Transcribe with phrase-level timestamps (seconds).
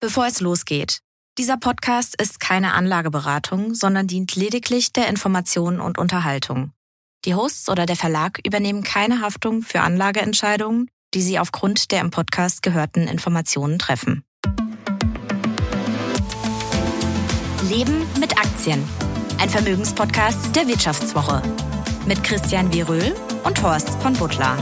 [0.00, 1.00] Bevor es losgeht.
[1.38, 6.70] Dieser Podcast ist keine Anlageberatung, sondern dient lediglich der Information und Unterhaltung.
[7.24, 12.12] Die Hosts oder der Verlag übernehmen keine Haftung für Anlageentscheidungen, die sie aufgrund der im
[12.12, 14.22] Podcast gehörten Informationen treffen.
[17.68, 18.82] Leben mit Aktien.
[19.38, 21.42] Ein Vermögenspodcast der Wirtschaftswoche.
[22.06, 24.56] Mit Christian Wieröhl und Horst von Butler.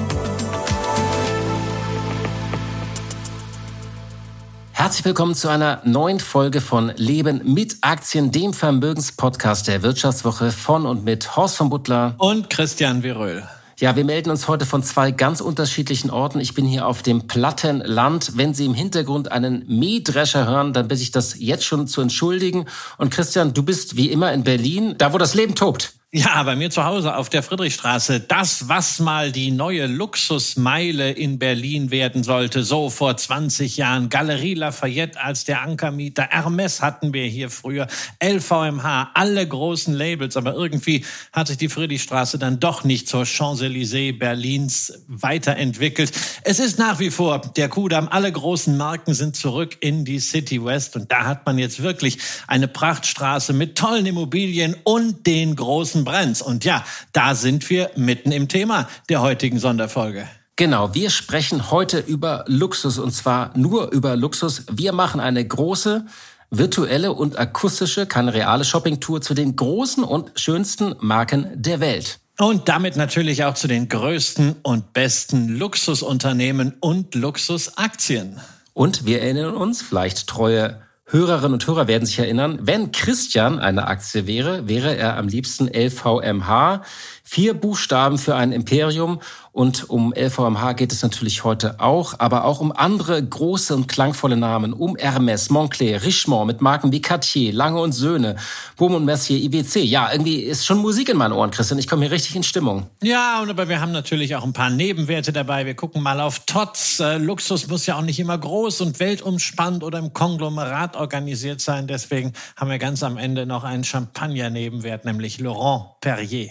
[4.79, 10.85] Herzlich willkommen zu einer neuen Folge von Leben mit Aktien, dem Vermögenspodcast der Wirtschaftswoche von
[10.85, 13.43] und mit Horst von Butler und Christian Viröl.
[13.79, 16.41] Ja, wir melden uns heute von zwei ganz unterschiedlichen Orten.
[16.41, 18.33] Ich bin hier auf dem platten Land.
[18.37, 22.67] Wenn Sie im Hintergrund einen Mähdrescher hören, dann bitte ich das jetzt schon zu entschuldigen.
[22.99, 25.95] Und Christian, du bist wie immer in Berlin, da wo das Leben tobt.
[26.19, 28.21] Ja, bei mir zu Hause auf der Friedrichstraße.
[28.21, 34.09] Das, was mal die neue Luxusmeile in Berlin werden sollte, so vor 20 Jahren.
[34.09, 36.27] Galerie Lafayette als der Ankermieter.
[36.31, 37.87] Hermes hatten wir hier früher.
[38.25, 40.39] LVMH, alle großen Labels.
[40.39, 46.13] Aber irgendwie hat sich die Friedrichstraße dann doch nicht zur Champs-Élysées Berlins weiterentwickelt.
[46.45, 48.09] Es ist nach wie vor der Kudamm.
[48.09, 50.97] Alle großen Marken sind zurück in die City West.
[50.97, 56.41] Und da hat man jetzt wirklich eine Prachtstraße mit tollen Immobilien und den großen Brenz.
[56.41, 60.27] Und ja, da sind wir mitten im Thema der heutigen Sonderfolge.
[60.57, 64.63] Genau, wir sprechen heute über Luxus und zwar nur über Luxus.
[64.73, 66.07] Wir machen eine große
[66.51, 72.21] virtuelle und akustische, keine reale Shoppingtour zu den großen und schönsten Marken der Welt.
[72.39, 78.41] Und damit natürlich auch zu den größten und besten Luxusunternehmen und Luxusaktien.
[78.75, 83.87] Und wir erinnern uns, vielleicht treue Hörerinnen und Hörer werden sich erinnern, wenn Christian eine
[83.87, 86.83] Aktie wäre, wäre er am liebsten LVMH.
[87.29, 89.19] Vier Buchstaben für ein Imperium
[89.51, 94.37] und um LVMH geht es natürlich heute auch, aber auch um andere große und klangvolle
[94.37, 98.37] Namen, um Hermes, Moncler, Richemont mit Marken wie Cartier, Lange und Söhne,
[98.77, 99.81] Boom und Mercier, IWC.
[99.81, 101.81] Ja, irgendwie ist schon Musik in meinen Ohren, Christian.
[101.81, 102.87] Ich komme hier richtig in Stimmung.
[103.03, 105.67] Ja, und aber wir haben natürlich auch ein paar Nebenwerte dabei.
[105.67, 107.01] Wir gucken mal auf TOTS.
[107.01, 111.89] Äh, Luxus muss ja auch nicht immer groß und weltumspannt oder im Konglomerat organisiert sein.
[111.89, 116.51] Deswegen haben wir ganz am Ende noch einen Champagner-Nebenwert, nämlich Laurent Perrier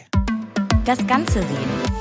[0.85, 1.95] das Ganze sehen.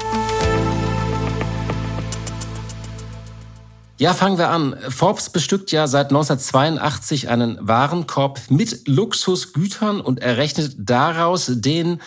[3.97, 4.77] Ja, fangen wir an.
[4.91, 12.01] Forbes bestückt ja seit 1982 einen Warenkorb mit Luxusgütern und errechnet daraus den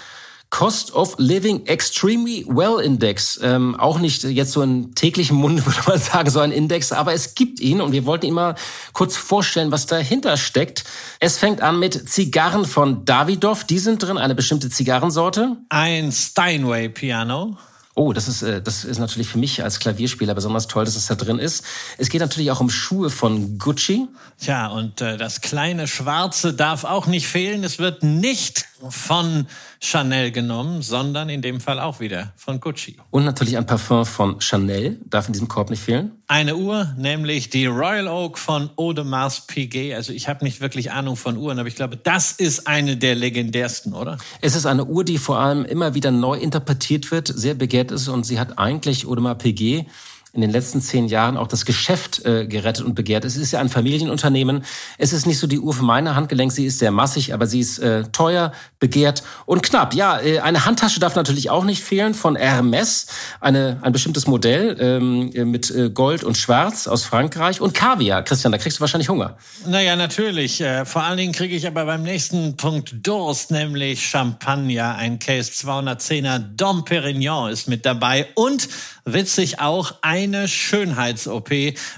[0.49, 3.39] Cost of Living Extremely Well Index.
[3.43, 7.13] Ähm, auch nicht jetzt so in täglichem Munde, würde man sagen, so ein Index, aber
[7.13, 8.55] es gibt ihn und wir wollten ihn mal
[8.93, 10.83] kurz vorstellen, was dahinter steckt.
[11.19, 13.65] Es fängt an mit Zigarren von Davidoff.
[13.65, 15.57] Die sind drin, eine bestimmte Zigarrensorte.
[15.69, 17.57] Ein Steinway Piano.
[17.99, 21.07] Oh, das ist, äh, das ist natürlich für mich als Klavierspieler besonders toll, dass es
[21.07, 21.63] da drin ist.
[21.97, 24.07] Es geht natürlich auch um Schuhe von Gucci.
[24.39, 27.63] Tja, und äh, das kleine Schwarze darf auch nicht fehlen.
[27.63, 29.47] Es wird nicht von
[29.79, 32.97] Chanel genommen, sondern in dem Fall auch wieder von Gucci.
[33.09, 36.11] Und natürlich ein Parfum von Chanel darf in diesem Korb nicht fehlen.
[36.27, 39.93] Eine Uhr, nämlich die Royal Oak von Audemars Piguet.
[39.93, 43.15] Also ich habe nicht wirklich Ahnung von Uhren, aber ich glaube, das ist eine der
[43.15, 44.17] legendärsten, oder?
[44.41, 48.07] Es ist eine Uhr, die vor allem immer wieder neu interpretiert wird, sehr begehrt ist
[48.07, 49.87] und sie hat eigentlich Audemars Piguet
[50.37, 53.25] in den letzten zehn Jahren auch das Geschäft äh, gerettet und begehrt.
[53.25, 54.63] Es ist ja ein Familienunternehmen.
[54.99, 56.51] Es ist nicht so die Uhr für meine Handgelenk.
[56.51, 59.95] Sie ist sehr massig, aber sie ist äh, teuer, begehrt und knapp.
[59.95, 63.07] Ja, äh, eine Handtasche darf natürlich auch nicht fehlen von Hermes.
[63.41, 68.21] Eine, ein bestimmtes Modell ähm, mit äh, Gold und Schwarz aus Frankreich und Kaviar.
[68.21, 69.37] Christian, da kriegst du wahrscheinlich Hunger.
[69.65, 70.61] Naja, natürlich.
[70.61, 74.97] Äh, vor allen Dingen kriege ich aber beim nächsten Punkt Durst, nämlich Champagner.
[74.97, 78.69] Ein Case 210er Dom Perignon ist mit dabei und
[79.07, 79.95] witzig auch
[80.27, 81.49] eine Schönheits-OP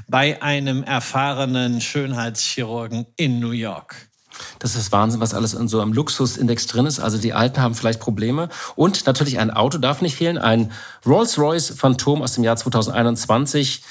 [0.07, 4.09] bei einem erfahrenen Schönheitschirurgen in New York.
[4.59, 7.00] Das ist Wahnsinn, was alles in so einem Luxusindex drin ist.
[7.00, 8.50] Also die Alten haben vielleicht Probleme.
[8.75, 10.38] Und natürlich ein Auto darf nicht fehlen.
[10.38, 10.72] Ein
[11.05, 13.81] Rolls-Royce Phantom aus dem Jahr 2021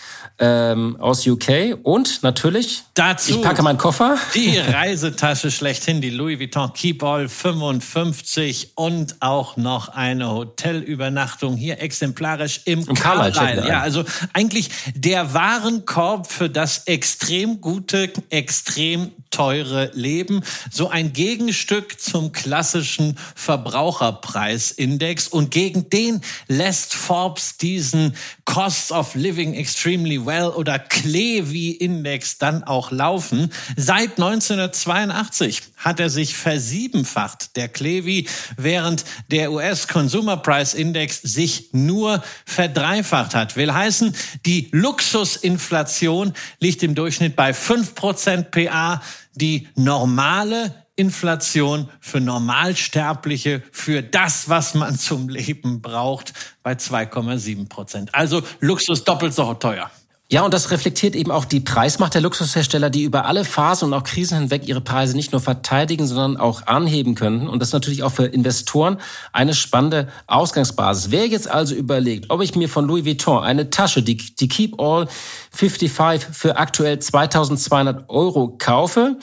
[0.40, 4.16] ähm, aus UK und natürlich dazu ich packe meinen Koffer.
[4.34, 12.60] Die Reisetasche schlechthin, die Louis Vuitton Keepall 55 und auch noch eine Hotelübernachtung hier exemplarisch
[12.66, 13.66] im, Im Carlyle.
[13.68, 20.37] Ja, also eigentlich der Warenkorb für das extrem gute, extrem teure Leben.
[20.70, 25.28] So ein Gegenstück zum klassischen Verbraucherpreisindex.
[25.28, 28.14] Und gegen den lässt Forbes diesen
[28.44, 33.52] Cost of Living Extremely Well oder CLEVI-Index dann auch laufen.
[33.76, 38.26] Seit 1982 hat er sich versiebenfacht, der CLEVI,
[38.56, 43.56] während der US Consumer Price Index sich nur verdreifacht hat.
[43.56, 44.14] Will heißen,
[44.46, 49.02] die Luxusinflation liegt im Durchschnitt bei 5% PA.
[49.40, 56.32] Die normale Inflation für Normalsterbliche, für das, was man zum Leben braucht,
[56.64, 58.14] bei 2,7 Prozent.
[58.14, 59.90] Also Luxus doppelt so teuer.
[60.30, 63.94] Ja, und das reflektiert eben auch die Preismacht der Luxushersteller, die über alle Phasen und
[63.94, 67.48] auch Krisen hinweg ihre Preise nicht nur verteidigen, sondern auch anheben können.
[67.48, 68.98] Und das ist natürlich auch für Investoren
[69.32, 71.10] eine spannende Ausgangsbasis.
[71.10, 74.78] Wer jetzt also überlegt, ob ich mir von Louis Vuitton eine Tasche, die, die Keep
[74.78, 75.08] All
[75.50, 79.16] 55 für aktuell 2200 Euro kaufe,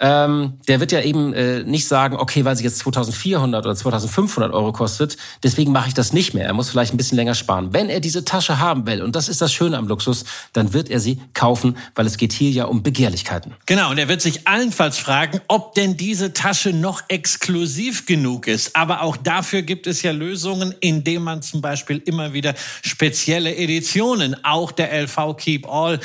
[0.00, 4.52] ähm, der wird ja eben äh, nicht sagen, okay, weil sie jetzt 2400 oder 2500
[4.52, 6.46] Euro kostet, deswegen mache ich das nicht mehr.
[6.46, 7.72] Er muss vielleicht ein bisschen länger sparen.
[7.72, 10.90] Wenn er diese Tasche haben will, und das ist das Schöne am Luxus, dann wird
[10.90, 13.54] er sie kaufen, weil es geht hier ja um Begehrlichkeiten.
[13.66, 18.76] Genau, und er wird sich allenfalls fragen, ob denn diese Tasche noch exklusiv genug ist.
[18.76, 24.44] Aber auch dafür gibt es ja Lösungen, indem man zum Beispiel immer wieder spezielle Editionen,
[24.44, 26.00] auch der LV Keep All,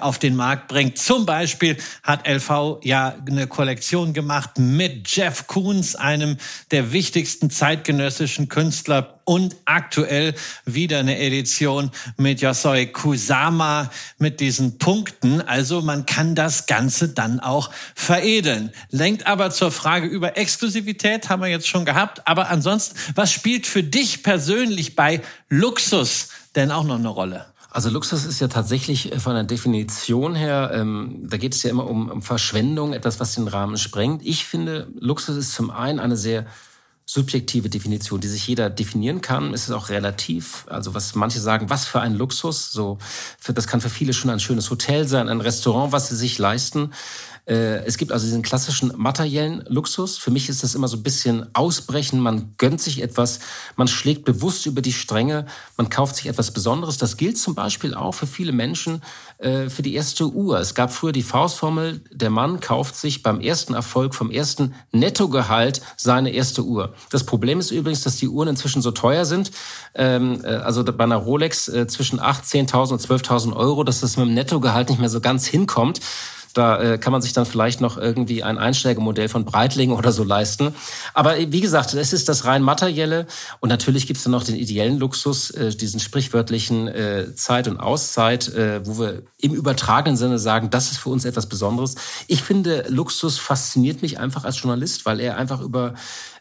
[0.00, 0.98] auf den Markt bringt.
[0.98, 6.38] Zum Beispiel hat LV ja eine Kollektion gemacht mit Jeff Koons, einem
[6.72, 10.34] der wichtigsten zeitgenössischen Künstler und aktuell
[10.64, 15.40] wieder eine Edition mit Yasoi Kusama mit diesen Punkten.
[15.40, 18.72] Also man kann das Ganze dann auch veredeln.
[18.90, 22.26] Lenkt aber zur Frage über Exklusivität, haben wir jetzt schon gehabt.
[22.26, 27.46] Aber ansonsten, was spielt für dich persönlich bei Luxus denn auch noch eine Rolle?
[27.70, 31.70] Also Luxus ist ja tatsächlich äh, von der Definition her, ähm, da geht es ja
[31.70, 34.22] immer um, um Verschwendung, etwas, was den Rahmen sprengt.
[34.24, 36.46] Ich finde, Luxus ist zum einen eine sehr
[37.06, 39.52] subjektive Definition, die sich jeder definieren kann.
[39.52, 40.64] Es ist auch relativ.
[40.68, 42.70] Also was manche sagen, was für ein Luxus.
[42.70, 42.98] So,
[43.36, 46.38] für, das kann für viele schon ein schönes Hotel sein, ein Restaurant, was sie sich
[46.38, 46.92] leisten.
[47.50, 50.16] Äh, es gibt also diesen klassischen materiellen Luxus.
[50.18, 52.20] Für mich ist das immer so ein bisschen Ausbrechen.
[52.20, 53.40] Man gönnt sich etwas,
[53.76, 56.96] man schlägt bewusst über die Stränge, man kauft sich etwas Besonderes.
[56.98, 59.02] Das gilt zum Beispiel auch für viele Menschen
[59.38, 60.60] äh, für die erste Uhr.
[60.60, 65.80] Es gab früher die Faustformel, der Mann kauft sich beim ersten Erfolg vom ersten Nettogehalt
[65.96, 66.94] seine erste Uhr.
[67.10, 69.50] Das Problem ist übrigens, dass die Uhren inzwischen so teuer sind,
[69.96, 74.26] ähm, äh, also bei einer Rolex zwischen 8, 10.000 und 12.000 Euro, dass das mit
[74.26, 76.00] dem Nettogehalt nicht mehr so ganz hinkommt.
[76.52, 80.24] Da äh, kann man sich dann vielleicht noch irgendwie ein Einsteigemodell von Breitling oder so
[80.24, 80.74] leisten.
[81.14, 83.26] Aber äh, wie gesagt, es ist das rein materielle.
[83.60, 87.78] Und natürlich gibt es dann noch den ideellen Luxus, äh, diesen sprichwörtlichen äh, Zeit und
[87.78, 91.94] Auszeit, äh, wo wir im übertragenen Sinne sagen, das ist für uns etwas Besonderes.
[92.26, 95.94] Ich finde, Luxus fasziniert mich einfach als Journalist, weil er einfach über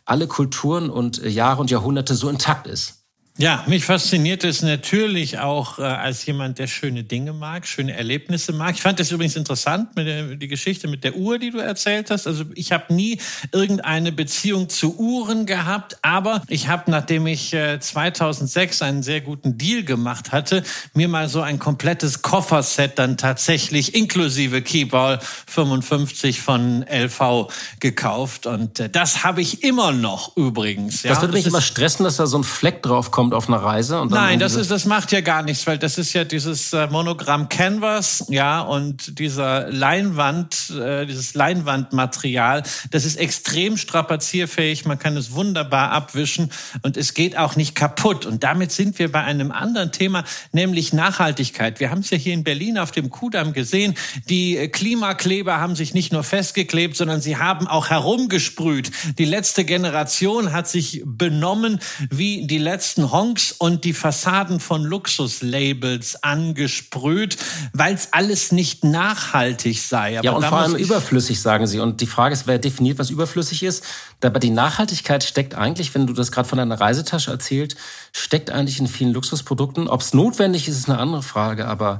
[0.05, 2.98] alle Kulturen und äh, Jahre und Jahrhunderte so intakt ist.
[3.41, 8.51] Ja, mich fasziniert es natürlich auch äh, als jemand, der schöne Dinge mag, schöne Erlebnisse
[8.51, 8.75] mag.
[8.75, 12.11] Ich fand das übrigens interessant mit der die Geschichte mit der Uhr, die du erzählt
[12.11, 12.27] hast.
[12.27, 13.17] Also ich habe nie
[13.53, 19.57] irgendeine Beziehung zu Uhren gehabt, aber ich habe, nachdem ich äh, 2006 einen sehr guten
[19.57, 20.61] Deal gemacht hatte,
[20.93, 27.47] mir mal so ein komplettes Kofferset dann tatsächlich inklusive Keyball 55 von LV
[27.79, 31.03] gekauft und äh, das habe ich immer noch übrigens.
[31.03, 31.11] Ja.
[31.11, 33.63] Das würde mich immer stressen, dass da so ein Fleck drauf kommt kommt auf einer
[33.63, 34.01] Reise.
[34.01, 36.73] Und dann Nein, das ist, das macht ja gar nichts, weil das ist ja dieses
[36.73, 44.85] äh, Monogramm Canvas, ja, und dieser Leinwand, äh, dieses Leinwandmaterial, das ist extrem strapazierfähig.
[44.85, 48.25] Man kann es wunderbar abwischen und es geht auch nicht kaputt.
[48.25, 51.79] Und damit sind wir bei einem anderen Thema, nämlich Nachhaltigkeit.
[51.79, 53.95] Wir haben es ja hier in Berlin auf dem Kudamm gesehen.
[54.27, 58.91] Die Klimakleber haben sich nicht nur festgeklebt, sondern sie haben auch herumgesprüht.
[59.17, 66.23] Die letzte Generation hat sich benommen wie die letzten Honks und die Fassaden von Luxuslabels
[66.23, 67.35] angesprüht,
[67.73, 70.17] weil es alles nicht nachhaltig sei.
[70.17, 71.79] Aber ja, und vor allem überflüssig, sagen Sie.
[71.79, 73.83] Und die Frage ist, wer definiert, was überflüssig ist?
[74.23, 77.75] Aber die Nachhaltigkeit steckt eigentlich, wenn du das gerade von deiner Reisetasche erzählt,
[78.13, 79.89] steckt eigentlich in vielen Luxusprodukten.
[79.89, 81.67] Ob es notwendig ist, ist eine andere Frage.
[81.67, 81.99] Aber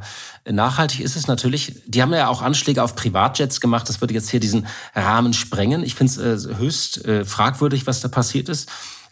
[0.49, 1.81] nachhaltig ist es natürlich.
[1.85, 3.89] Die haben ja auch Anschläge auf Privatjets gemacht.
[3.89, 5.83] Das würde jetzt hier diesen Rahmen sprengen.
[5.83, 8.69] Ich finde es äh, höchst äh, fragwürdig, was da passiert ist.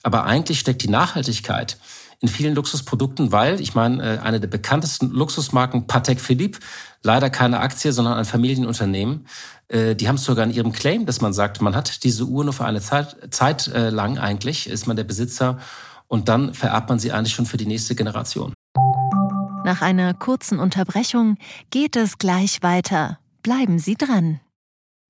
[0.08, 1.78] Aber eigentlich steckt die Nachhaltigkeit
[2.22, 6.60] in vielen Luxusprodukten, weil ich meine, äh, eine der bekanntesten Luxusmarken Patek Philippe,
[7.04, 9.28] leider keine Aktie, sondern ein Familienunternehmen,
[9.68, 12.46] äh, die haben es sogar in ihrem Claim, dass man sagt, man hat diese Uhr
[12.46, 15.60] nur für eine Zeit, Zeit äh, lang eigentlich, ist man der Besitzer
[16.08, 18.54] und dann vererbt man sie eigentlich schon für die nächste Generation.
[19.66, 21.36] Nach einer kurzen Unterbrechung
[21.70, 23.20] geht es gleich weiter.
[23.44, 24.40] Bleiben Sie dran.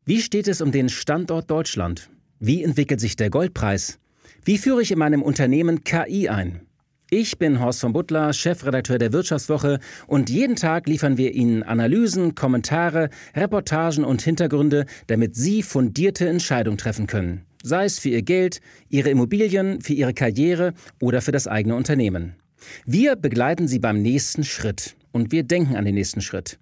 [0.05, 2.09] Wie steht es um den Standort Deutschland?
[2.39, 3.99] Wie entwickelt sich der Goldpreis?
[4.47, 6.61] Wie führe ich in meinem Unternehmen KI ein?
[7.09, 12.33] Ich bin Horst von Butler, Chefredakteur der Wirtschaftswoche und jeden Tag liefern wir Ihnen Analysen,
[12.33, 17.41] Kommentare, Reportagen und Hintergründe, damit Sie fundierte Entscheidungen treffen können.
[17.61, 22.37] Sei es für Ihr Geld, Ihre Immobilien, für Ihre Karriere oder für das eigene Unternehmen.
[22.85, 26.57] Wir begleiten Sie beim nächsten Schritt und wir denken an den nächsten Schritt.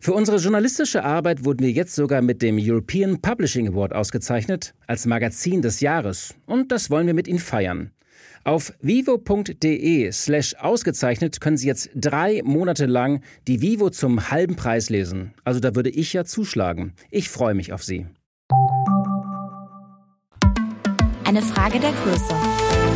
[0.00, 5.06] Für unsere journalistische Arbeit wurden wir jetzt sogar mit dem European Publishing Award ausgezeichnet als
[5.06, 6.34] Magazin des Jahres.
[6.46, 7.90] Und das wollen wir mit Ihnen feiern.
[8.44, 14.88] Auf vivo.de slash ausgezeichnet können Sie jetzt drei Monate lang die Vivo zum halben Preis
[14.88, 15.34] lesen.
[15.42, 16.92] Also da würde ich ja zuschlagen.
[17.10, 18.06] Ich freue mich auf Sie.
[21.24, 22.95] Eine Frage der Größe.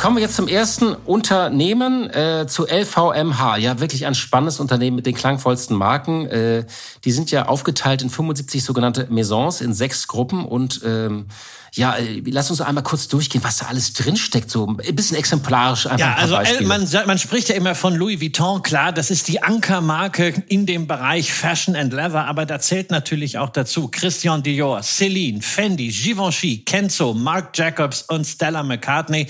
[0.00, 3.58] Kommen wir jetzt zum ersten Unternehmen, äh, zu LVMH.
[3.58, 6.24] Ja, wirklich ein spannendes Unternehmen mit den klangvollsten Marken.
[6.24, 6.64] Äh,
[7.04, 11.26] die sind ja aufgeteilt in 75 sogenannte Maisons in sechs Gruppen und ähm,
[11.72, 15.86] ja, äh, lass uns einmal kurz durchgehen, was da alles drinsteckt, so ein bisschen exemplarisch.
[15.86, 19.28] Einfach ja, ein also man, man spricht ja immer von Louis Vuitton, klar, das ist
[19.28, 24.42] die Ankermarke in dem Bereich Fashion and Leather, aber da zählt natürlich auch dazu Christian
[24.42, 29.28] Dior, Celine, Fendi, Givenchy, Kenzo, Marc Jacobs und Stella McCartney.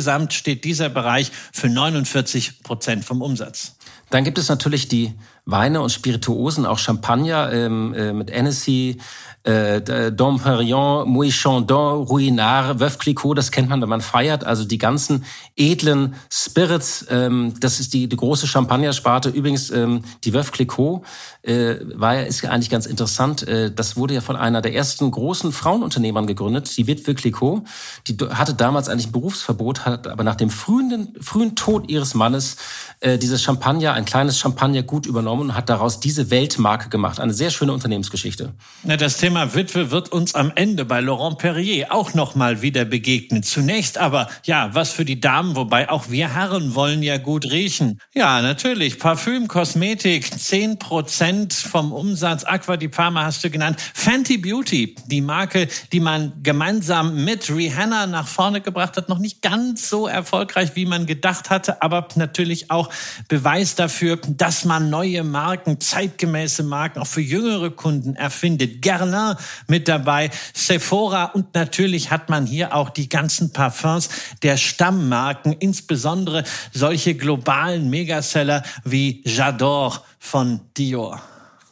[0.00, 3.76] Insgesamt steht dieser Bereich für 49 Prozent vom Umsatz.
[4.08, 5.12] Dann gibt es natürlich die
[5.44, 8.96] Weine und Spirituosen, auch Champagner ähm, äh, mit Hennessy,
[9.44, 14.44] äh, Dom Perignon, Mouy Chandon, Ruinard, Veuve Clicquot, das kennt man, wenn man feiert.
[14.44, 15.24] Also die ganzen
[15.56, 19.30] edlen Spirits, ähm, das ist die, die große Champagnersparte.
[19.30, 21.02] Übrigens, ähm, die Veuve Clicquot
[21.42, 23.46] äh, war ja, ist ja eigentlich ganz interessant.
[23.48, 27.62] Äh, das wurde ja von einer der ersten großen Frauenunternehmern gegründet, die Witwe Clicquot.
[28.08, 32.56] Die hatte damals eigentlich ein Berufsverbot, hat aber nach dem frühen, frühen Tod ihres Mannes
[33.00, 37.20] äh, dieses Champagner, ein kleines Champagner gut übernommen und hat daraus diese Weltmarke gemacht.
[37.20, 38.52] Eine sehr schöne Unternehmensgeschichte.
[38.82, 42.84] Na, das Thema Witwe wird uns am Ende bei Laurent Perrier auch noch mal wieder
[42.84, 43.44] begegnen.
[43.44, 48.00] Zunächst aber, ja, was für die Damen, wobei auch wir Herren wollen ja gut riechen.
[48.12, 52.42] Ja, natürlich, Parfüm, Kosmetik, 10 Prozent vom Umsatz.
[52.44, 53.80] Aqua di Parma hast du genannt.
[53.94, 59.42] Fenty Beauty, die Marke, die man gemeinsam mit Rihanna nach vorne gebracht hat, noch nicht
[59.42, 62.90] ganz so erfolgreich, wie man gedacht hatte, aber natürlich auch
[63.28, 68.82] Beweis dafür, dass man neue Marken, zeitgemäße Marken auch für jüngere Kunden erfindet.
[68.82, 69.19] Guerlain
[69.66, 74.08] mit dabei, Sephora und natürlich hat man hier auch die ganzen Parfums
[74.42, 81.20] der Stammmarken, insbesondere solche globalen Megaseller wie J'adore von Dior.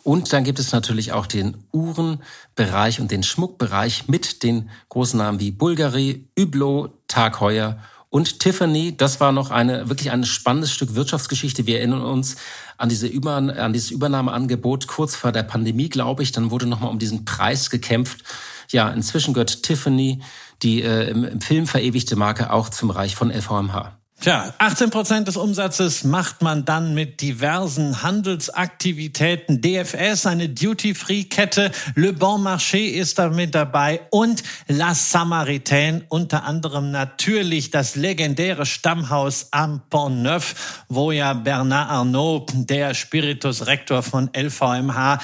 [0.09, 5.39] Und dann gibt es natürlich auch den Uhrenbereich und den Schmuckbereich mit den großen Namen
[5.39, 7.79] wie Bulgari, Hublot, Tag Heuer
[8.11, 8.97] und Tiffany.
[8.97, 11.67] Das war noch eine wirklich ein spannendes Stück Wirtschaftsgeschichte.
[11.67, 12.37] Wir erinnern uns
[12.77, 16.33] an diese Über an dieses Übernahmeangebot kurz vor der Pandemie, glaube ich.
[16.33, 18.23] Dann wurde nochmal um diesen Preis gekämpft.
[18.71, 20.23] Ja, inzwischen gehört Tiffany,
[20.63, 23.98] die äh, im, im Film verewigte Marke, auch zum Reich von LVMH.
[24.21, 29.61] Tja, 18 Prozent des Umsatzes macht man dann mit diversen Handelsaktivitäten.
[29.61, 36.91] DFS, eine Duty-Free-Kette, Le Bon Marché ist da mit dabei und La Samaritaine, unter anderem
[36.91, 44.31] natürlich das legendäre Stammhaus am Pont Neuf, wo ja Bernard Arnault, der Spiritus Rector von
[44.37, 45.21] LVMH,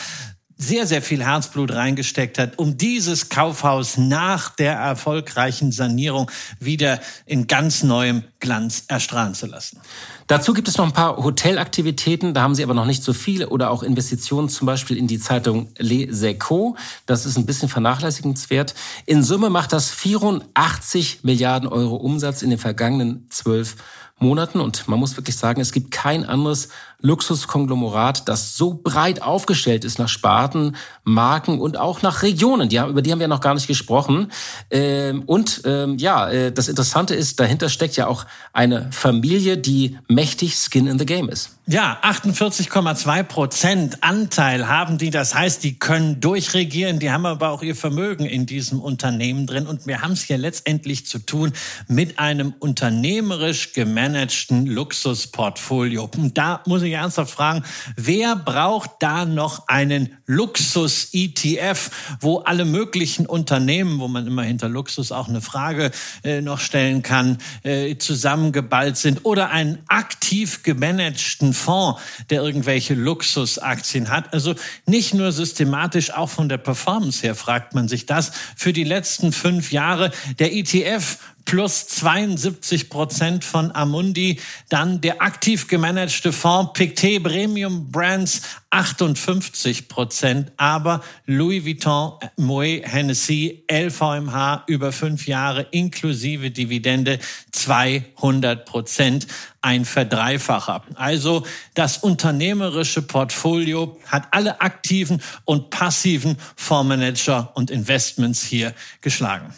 [0.66, 6.30] sehr, sehr viel Herzblut reingesteckt hat, um dieses Kaufhaus nach der erfolgreichen Sanierung
[6.61, 9.80] wieder in ganz neuem Glanz erstrahlen zu lassen.
[10.26, 13.50] Dazu gibt es noch ein paar Hotelaktivitäten, da haben sie aber noch nicht so viele
[13.50, 16.75] oder auch Investitionen zum Beispiel in die Zeitung Les Echos.
[17.04, 18.75] Das ist ein bisschen vernachlässigenswert.
[19.04, 23.76] In Summe macht das 84 Milliarden Euro Umsatz in den vergangenen zwölf
[24.18, 26.68] Monaten und man muss wirklich sagen, es gibt kein anderes
[27.04, 32.70] Luxuskonglomerat, das so breit aufgestellt ist nach Sparten, Marken und auch nach Regionen.
[32.70, 34.32] Die, über die haben wir noch gar nicht gesprochen.
[34.70, 39.99] Ähm, und ähm, ja, äh, das Interessante ist, dahinter steckt ja auch eine Familie, die
[40.08, 41.50] mächtig Skin in the Game ist.
[41.66, 45.11] Ja, 48,2 Prozent Anteil haben die.
[45.11, 46.99] Das heißt, die können durchregieren.
[46.99, 49.66] Die haben aber auch ihr Vermögen in diesem Unternehmen drin.
[49.66, 51.52] Und wir haben es hier letztendlich zu tun
[51.88, 56.11] mit einem unternehmerisch gemanagten Luxusportfolio.
[56.16, 57.64] Und da muss ich ernsthaft fragen,
[57.96, 65.12] wer braucht da noch einen Luxus-ETF, wo alle möglichen Unternehmen, wo man immer hinter Luxus
[65.12, 65.90] auch eine Frage
[66.22, 74.10] äh, noch stellen kann, äh, zusammengeballt sind oder einen aktiv gemanagten Fonds, der irgendwelche Luxusaktien
[74.10, 74.32] hat.
[74.32, 74.54] Also
[74.86, 78.32] nicht nur systematisch, auch von der Performance her fragt man sich das.
[78.56, 84.40] Für die letzten fünf Jahre der ETF plus 72 Prozent von Amundi.
[84.68, 90.52] Dann der aktiv gemanagte Fonds Pictet Premium Brands 58 Prozent.
[90.56, 97.18] Aber Louis Vuitton, Moet Hennessy, LVMH über fünf Jahre inklusive Dividende
[97.52, 99.26] 200 Prozent
[99.60, 100.82] ein Verdreifacher.
[100.94, 109.54] Also das unternehmerische Portfolio hat alle aktiven und passiven Fondsmanager und Investments hier geschlagen.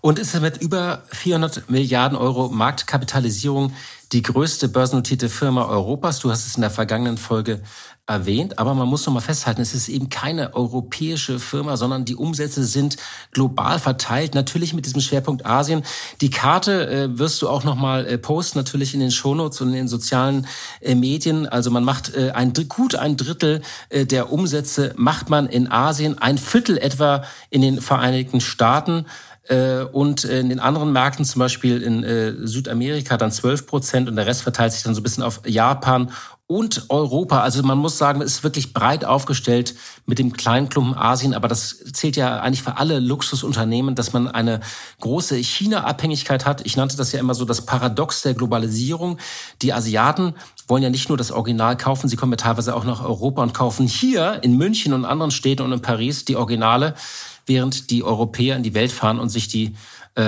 [0.00, 3.72] Und ist mit über 400 Milliarden Euro Marktkapitalisierung
[4.12, 6.18] die größte börsennotierte Firma Europas.
[6.18, 7.60] Du hast es in der vergangenen Folge
[8.06, 12.16] erwähnt, aber man muss noch mal festhalten, es ist eben keine europäische Firma, sondern die
[12.16, 12.96] Umsätze sind
[13.30, 15.84] global verteilt, natürlich mit diesem Schwerpunkt Asien.
[16.20, 19.68] Die Karte äh, wirst du auch noch mal äh, posten, natürlich in den Shownotes und
[19.68, 20.48] in den sozialen
[20.80, 21.46] äh, Medien.
[21.46, 26.18] Also man macht äh, ein gut ein Drittel äh, der Umsätze macht man in Asien,
[26.18, 29.06] ein Viertel etwa in den Vereinigten Staaten
[29.92, 34.26] und in den anderen Märkten, zum Beispiel in äh, Südamerika, dann 12 Prozent und der
[34.26, 36.10] Rest verteilt sich dann so ein bisschen auf Japan
[36.50, 37.42] und Europa.
[37.42, 41.46] Also man muss sagen, es ist wirklich breit aufgestellt mit dem kleinen Klumpen Asien, aber
[41.46, 44.58] das zählt ja eigentlich für alle Luxusunternehmen, dass man eine
[44.98, 46.66] große China-Abhängigkeit hat.
[46.66, 49.18] Ich nannte das ja immer so das Paradox der Globalisierung.
[49.62, 50.34] Die Asiaten
[50.66, 53.54] wollen ja nicht nur das Original kaufen, sie kommen ja teilweise auch nach Europa und
[53.54, 56.96] kaufen hier in München und anderen Städten und in Paris die Originale,
[57.50, 59.74] während die Europäer in die Welt fahren und sich die
[60.16, 60.22] äh,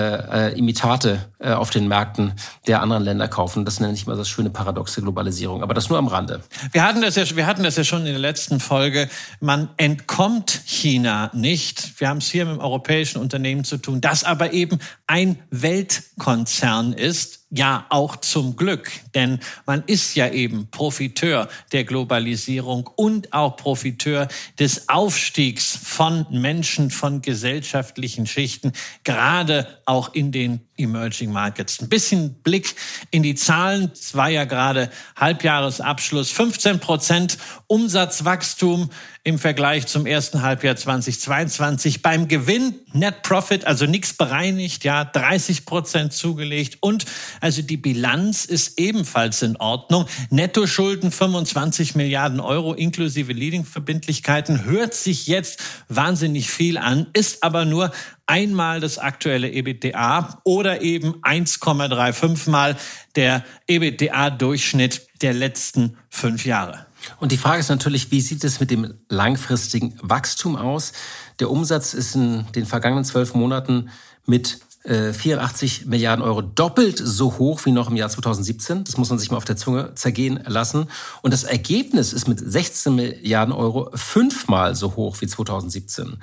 [0.49, 2.33] äh, Imitate äh, auf den Märkten
[2.67, 3.65] der anderen Länder kaufen.
[3.65, 5.63] Das nenne ich mal das schöne Paradox der Globalisierung.
[5.63, 6.43] Aber das nur am Rande.
[6.73, 9.09] Wir hatten das ja, wir hatten das ja schon in der letzten Folge.
[9.39, 12.01] Man entkommt China nicht.
[12.01, 16.93] Wir haben es hier mit dem europäischen Unternehmen zu tun, das aber eben ein Weltkonzern
[16.93, 23.59] ist ja, auch zum Glück, denn man ist ja eben Profiteur der Globalisierung und auch
[23.59, 24.29] Profiteur
[24.59, 28.73] des Aufstiegs von Menschen, von gesellschaftlichen Schichten,
[29.05, 31.81] gerade auch in den Emerging Markets.
[31.81, 32.75] Ein bisschen Blick
[33.11, 33.91] in die Zahlen.
[33.93, 36.31] Es war ja gerade Halbjahresabschluss.
[36.31, 38.91] 15 Prozent Umsatzwachstum
[39.25, 42.03] im Vergleich zum ersten Halbjahr 2022.
[42.03, 46.79] Beim Gewinn Net Profit, also nichts bereinigt, ja, 30 Prozent zugelegt.
[46.81, 47.05] Und
[47.41, 50.07] also die Bilanz ist ebenfalls in Ordnung.
[50.31, 54.65] Nettoschulden 25 Milliarden Euro inklusive Leading-Verbindlichkeiten.
[54.65, 57.93] Hört sich jetzt wahnsinnig viel an, ist aber nur
[58.33, 62.79] einmal das aktuelle EBITDA oder eben 1,35 mal
[63.15, 66.87] der EBITDA-Durchschnitt der letzten fünf Jahre.
[67.21, 70.95] Und die Frage ist natürlich, wie sieht es mit dem langfristigen Wachstum aus?
[71.41, 73.91] Der Umsatz ist in den vergangenen zwölf Monaten
[74.25, 78.83] mit 84 äh, Milliarden Euro, doppelt so hoch wie noch im Jahr 2017.
[78.85, 80.89] Das muss man sich mal auf der Zunge zergehen lassen.
[81.23, 86.17] Und das Ergebnis ist mit 16 Milliarden Euro fünfmal so hoch wie 2017.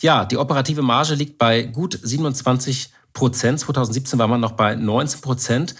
[0.00, 3.60] Ja, die operative Marge liegt bei gut 27 Prozent.
[3.60, 5.74] 2017 war man noch bei 19 Prozent.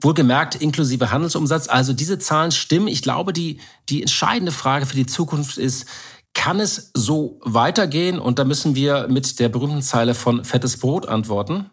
[0.00, 1.68] Wohlgemerkt inklusive Handelsumsatz.
[1.68, 2.88] Also diese Zahlen stimmen.
[2.88, 5.86] Ich glaube, die, die entscheidende Frage für die Zukunft ist,
[6.38, 8.20] kann es so weitergehen?
[8.20, 11.68] Und da müssen wir mit der berühmten Zeile von Fettes Brot antworten.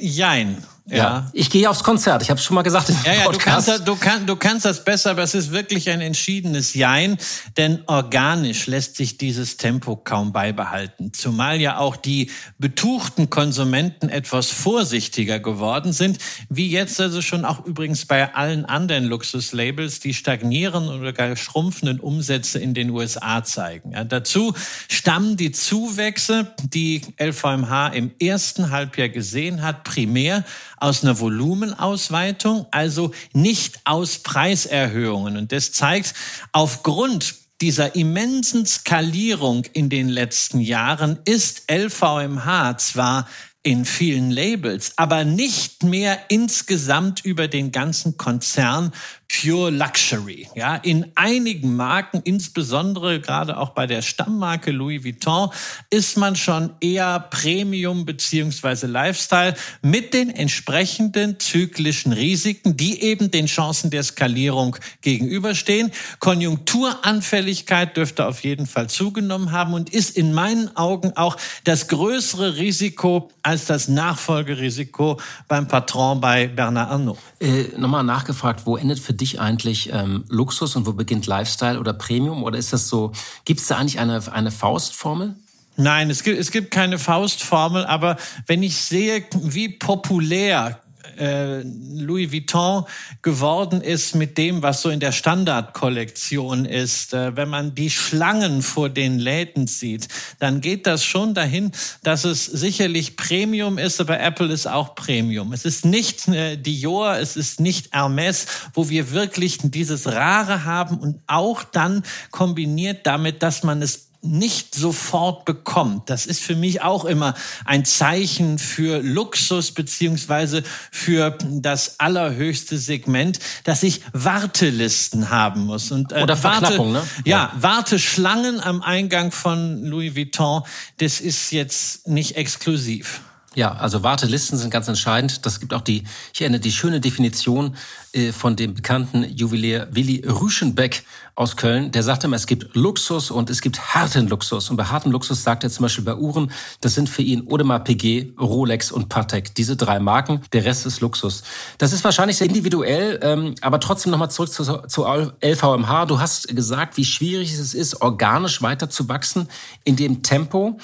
[0.00, 0.64] Jein.
[0.86, 0.96] Ja.
[0.96, 1.30] ja.
[1.32, 2.22] Ich gehe aufs Konzert.
[2.22, 2.90] Ich habe es schon mal gesagt.
[2.90, 5.88] Im ja, ja, du kannst, du, kann, du kannst das besser, aber es ist wirklich
[5.88, 7.16] ein entschiedenes Jein,
[7.56, 11.12] denn organisch lässt sich dieses Tempo kaum beibehalten.
[11.14, 16.18] Zumal ja auch die betuchten Konsumenten etwas vorsichtiger geworden sind,
[16.50, 21.98] wie jetzt also schon auch übrigens bei allen anderen Luxuslabels, die stagnieren oder gar schrumpfenden
[21.98, 23.92] Umsätze in den USA zeigen.
[23.92, 24.52] Ja, dazu
[24.90, 30.44] stammen die Zuwächse, die LVMH im ersten Halbjahr gesehen hat, primär
[30.84, 35.38] aus einer Volumenausweitung, also nicht aus Preiserhöhungen.
[35.38, 36.12] Und das zeigt,
[36.52, 43.26] aufgrund dieser immensen Skalierung in den letzten Jahren ist LVMH zwar
[43.62, 48.92] in vielen Labels, aber nicht mehr insgesamt über den ganzen Konzern
[49.40, 50.48] Pure Luxury.
[50.54, 55.50] Ja, in einigen Marken, insbesondere gerade auch bei der Stammmarke Louis Vuitton,
[55.90, 63.46] ist man schon eher Premium beziehungsweise Lifestyle mit den entsprechenden zyklischen Risiken, die eben den
[63.46, 65.90] Chancen der Skalierung gegenüberstehen.
[66.20, 72.56] Konjunkturanfälligkeit dürfte auf jeden Fall zugenommen haben und ist in meinen Augen auch das größere
[72.56, 77.18] Risiko als das Nachfolgerisiko beim Patron bei Bernard Arnault.
[77.40, 81.80] Äh, Nochmal nachgefragt, wo endet für dich dich eigentlich ähm, Luxus und wo beginnt Lifestyle
[81.80, 82.42] oder Premium?
[82.42, 83.12] Oder ist das so,
[83.44, 85.34] gibt es da eigentlich eine, eine Faustformel?
[85.76, 90.80] Nein, es gibt, es gibt keine Faustformel, aber wenn ich sehe, wie populär
[91.18, 92.84] äh, Louis Vuitton
[93.22, 97.14] geworden ist mit dem, was so in der Standardkollektion ist.
[97.14, 102.24] Äh, wenn man die Schlangen vor den Läden sieht, dann geht das schon dahin, dass
[102.24, 105.52] es sicherlich Premium ist, aber Apple ist auch Premium.
[105.52, 110.98] Es ist nicht äh, Dior, es ist nicht Hermes, wo wir wirklich dieses Rare haben
[110.98, 116.10] und auch dann kombiniert damit, dass man es nicht sofort bekommt.
[116.10, 117.34] Das ist für mich auch immer
[117.64, 125.92] ein Zeichen für Luxus beziehungsweise für das allerhöchste Segment, dass ich Wartelisten haben muss.
[125.92, 127.22] Und, äh, Oder Verknappung, Warte, ne?
[127.24, 130.62] Ja, ja, Warteschlangen am Eingang von Louis Vuitton,
[130.98, 133.20] das ist jetzt nicht exklusiv.
[133.54, 135.46] Ja, also Wartelisten sind ganz entscheidend.
[135.46, 137.76] Das gibt auch die, ich erinnere, die schöne Definition
[138.12, 141.04] äh, von dem bekannten Juwelier Willi Rüschenbeck
[141.36, 141.90] aus Köln.
[141.90, 144.70] Der sagt immer, es gibt Luxus und es gibt harten Luxus.
[144.70, 147.82] Und bei harten Luxus sagt er zum Beispiel bei Uhren, das sind für ihn Audemars
[147.84, 149.54] Piguet, Rolex und Patek.
[149.54, 151.42] Diese drei Marken, der Rest ist Luxus.
[151.78, 156.06] Das ist wahrscheinlich sehr individuell, ähm, aber trotzdem nochmal zurück zu, zu LVMH.
[156.06, 159.48] Du hast gesagt, wie schwierig es ist, organisch weiter zu wachsen
[159.82, 160.78] in dem Tempo.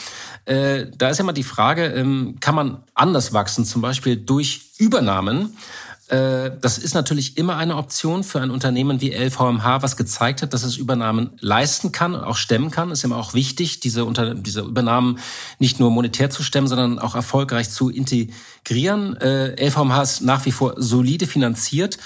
[0.46, 4.72] Äh, da ist ja mal die Frage, ähm, kann man anders wachsen, zum Beispiel durch
[4.78, 5.56] Übernahmen?
[6.10, 10.52] Äh, das ist natürlich immer eine Option für ein Unternehmen wie LVMH, was gezeigt hat,
[10.52, 12.90] dass es Übernahmen leisten kann, auch stemmen kann.
[12.90, 15.20] Ist immer auch wichtig, diese, Unter diese Übernahmen
[15.60, 19.16] nicht nur monetär zu stemmen, sondern auch erfolgreich zu integrieren.
[19.16, 21.98] LVMH äh, ist nach wie vor solide finanziert,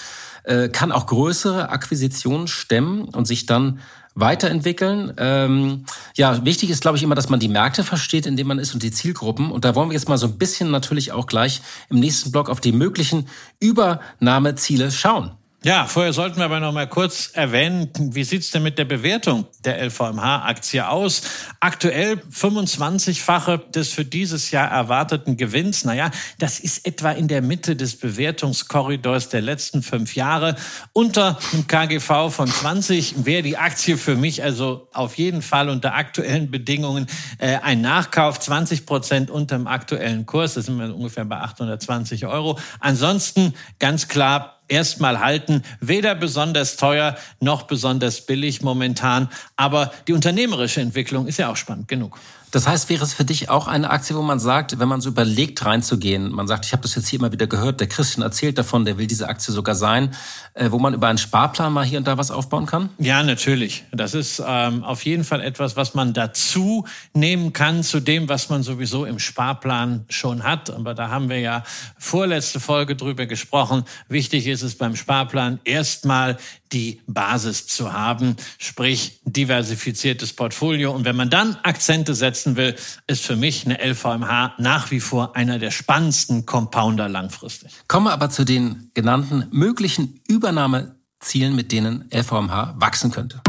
[0.73, 3.79] kann auch größere Akquisitionen stemmen und sich dann
[4.15, 5.13] weiterentwickeln.
[5.17, 8.59] Ähm, ja, wichtig ist, glaube ich, immer, dass man die Märkte versteht, in denen man
[8.59, 9.51] ist und die Zielgruppen.
[9.51, 12.49] Und da wollen wir jetzt mal so ein bisschen natürlich auch gleich im nächsten Block
[12.49, 13.27] auf die möglichen
[13.59, 15.31] Übernahmeziele schauen.
[15.65, 19.47] Ja, vorher sollten wir aber noch mal kurz erwähnen, wie sieht's denn mit der Bewertung
[19.63, 21.23] der LVMH-Aktie aus?
[21.59, 25.83] Aktuell 25-fache des für dieses Jahr erwarteten Gewinns.
[25.83, 30.55] Naja, das ist etwa in der Mitte des Bewertungskorridors der letzten fünf Jahre.
[30.93, 35.95] Unter dem KGV von 20 wäre die Aktie für mich also auf jeden Fall unter
[35.95, 37.07] aktuellen Bedingungen
[37.39, 38.39] äh, ein Nachkauf.
[38.39, 42.59] 20 Prozent unter dem aktuellen Kurs, das sind wir ungefähr bei 820 Euro.
[42.79, 45.63] Ansonsten ganz klar erstmal halten.
[45.79, 49.29] Weder besonders teuer noch besonders billig momentan.
[49.55, 52.17] Aber die unternehmerische Entwicklung ist ja auch spannend genug.
[52.55, 55.09] Das heißt, wäre es für dich auch eine Aktie, wo man sagt, wenn man so
[55.09, 58.57] überlegt reinzugehen, man sagt, ich habe das jetzt hier immer wieder gehört, der Christian erzählt
[58.57, 60.15] davon, der will diese Aktie sogar sein,
[60.53, 62.91] äh, wo man über einen Sparplan mal hier und da was aufbauen kann?
[62.97, 63.83] Ja, natürlich.
[63.91, 68.47] Das ist ähm, auf jeden Fall etwas, was man dazu nehmen kann zu dem, was
[68.47, 70.69] man sowieso im Sparplan schon hat.
[70.69, 71.65] Aber da haben wir ja
[71.97, 73.83] vorletzte Folge drüber gesprochen.
[74.07, 76.37] Wichtig ist es beim Sparplan erstmal
[76.71, 80.91] die Basis zu haben, sprich diversifiziertes Portfolio.
[80.91, 82.75] Und wenn man dann Akzente setzen will,
[83.07, 87.71] ist für mich eine LVMH nach wie vor einer der spannendsten Compounder langfristig.
[87.87, 93.41] Kommen wir aber zu den genannten möglichen Übernahmezielen, mit denen LVMH wachsen könnte.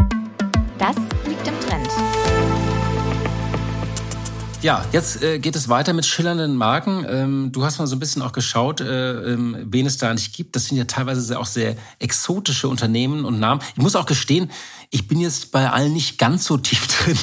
[0.79, 0.97] Das
[4.63, 7.07] Ja, jetzt äh, geht es weiter mit schillernden Marken.
[7.09, 10.35] Ähm, du hast mal so ein bisschen auch geschaut, äh, ähm, wen es da nicht
[10.35, 10.57] gibt.
[10.57, 13.61] Das sind ja teilweise auch sehr exotische Unternehmen und Namen.
[13.77, 14.51] Ich muss auch gestehen,
[14.91, 17.19] ich bin jetzt bei allen nicht ganz so tief drin.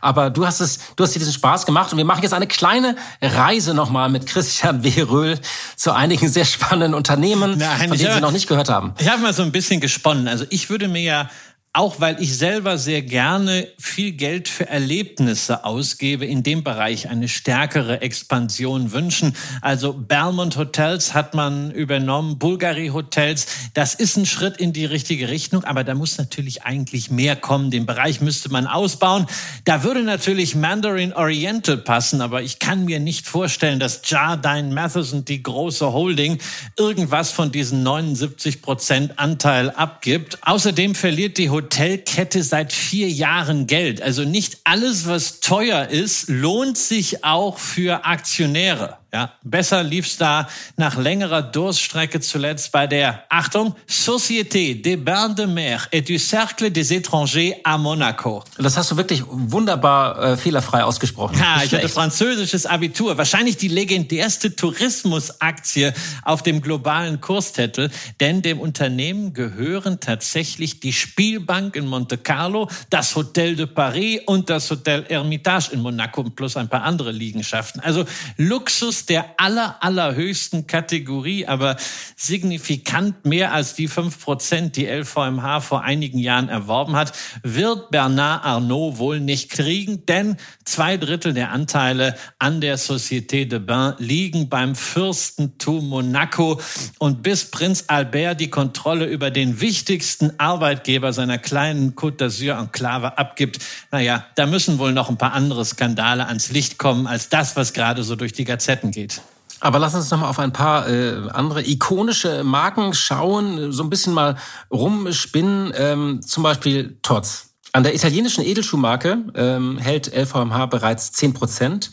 [0.00, 2.46] Aber du hast es, du hast dir diesen Spaß gemacht und wir machen jetzt eine
[2.46, 5.02] kleine Reise nochmal mit Christian W.
[5.02, 5.40] Röhl
[5.76, 8.94] zu einigen sehr spannenden Unternehmen, Nein, von denen Sie noch nicht gehört haben.
[8.98, 10.28] Ich habe mal so ein bisschen gesponnen.
[10.28, 11.30] Also ich würde mir ja
[11.76, 17.28] auch weil ich selber sehr gerne viel Geld für Erlebnisse ausgebe, in dem Bereich eine
[17.28, 19.36] stärkere Expansion wünschen.
[19.60, 23.46] Also Belmont Hotels hat man übernommen, Bulgari Hotels.
[23.74, 27.70] Das ist ein Schritt in die richtige Richtung, aber da muss natürlich eigentlich mehr kommen.
[27.70, 29.26] Den Bereich müsste man ausbauen.
[29.66, 35.26] Da würde natürlich Mandarin Oriental passen, aber ich kann mir nicht vorstellen, dass Jardine Matheson,
[35.26, 36.38] die große Holding,
[36.78, 40.38] irgendwas von diesen 79 Prozent Anteil abgibt.
[40.40, 44.00] Außerdem verliert die Hotel Hotelkette seit vier Jahren Geld.
[44.00, 48.98] Also nicht alles, was teuer ist, lohnt sich auch für Aktionäre.
[49.12, 55.46] Ja, besser lief's da nach längerer Durststrecke zuletzt bei der, Achtung, Société des Bains de
[55.46, 58.42] Mer et du Cercle des Étrangers à Monaco.
[58.58, 61.38] Das hast du wirklich wunderbar äh, fehlerfrei ausgesprochen.
[61.38, 63.16] Ja, ich hatte französisches Abitur.
[63.16, 65.92] Wahrscheinlich die legendärste Tourismusaktie
[66.22, 67.90] auf dem globalen Kurszettel,
[68.20, 74.50] denn dem Unternehmen gehören tatsächlich die Spielbank in Monte Carlo, das Hotel de Paris und
[74.50, 77.80] das Hotel Hermitage in Monaco plus ein paar andere Liegenschaften.
[77.80, 78.04] Also
[78.36, 81.76] Luxus der aller, allerhöchsten Kategorie, aber
[82.16, 88.44] signifikant mehr als die fünf Prozent, die LVMH vor einigen Jahren erworben hat, wird Bernard
[88.44, 94.48] Arnault wohl nicht kriegen, denn zwei Drittel der Anteile an der Société de Bain liegen
[94.48, 96.60] beim Fürstentum Monaco.
[96.98, 103.58] Und bis Prinz Albert die Kontrolle über den wichtigsten Arbeitgeber seiner kleinen Côte d'Azur-Enklave abgibt,
[103.90, 107.72] naja, da müssen wohl noch ein paar andere Skandale ans Licht kommen als das, was
[107.72, 109.22] gerade so durch die Gazetten geht.
[109.60, 113.90] Aber lass uns noch mal auf ein paar äh, andere ikonische Marken schauen, so ein
[113.90, 114.36] bisschen mal
[114.70, 115.72] rumspinnen.
[115.76, 117.50] Ähm, zum Beispiel Tots.
[117.72, 121.90] An der italienischen Edelschuhmarke ähm, hält LVMH bereits 10 Prozent.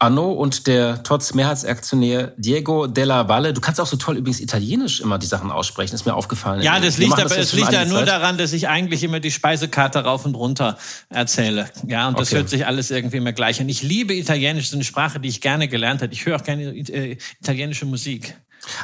[0.00, 3.52] Arnaud und der TOTS Mehrheitsaktionär Diego Della Valle.
[3.52, 6.62] Du kannst auch so toll übrigens Italienisch immer die Sachen aussprechen, ist mir aufgefallen.
[6.62, 8.08] Ja, das liegt aber, das es liegt ja nur Zeit.
[8.08, 10.78] daran, dass ich eigentlich immer die Speisekarte rauf und runter
[11.10, 11.68] erzähle.
[11.86, 12.38] Ja, und das okay.
[12.38, 13.68] hört sich alles irgendwie immer gleich an.
[13.68, 16.14] Ich liebe Italienisch, das ist eine Sprache, die ich gerne gelernt habe.
[16.14, 18.34] Ich höre auch gerne äh, italienische Musik.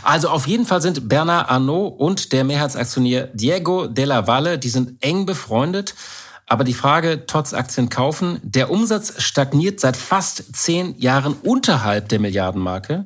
[0.02, 5.02] Also auf jeden Fall sind Bernard Arnault und der Mehrheitsaktionär Diego Della Valle, die sind
[5.02, 5.94] eng befreundet.
[6.48, 12.20] Aber die Frage, TOTS Aktien kaufen, der Umsatz stagniert seit fast zehn Jahren unterhalb der
[12.20, 13.04] Milliardenmarke.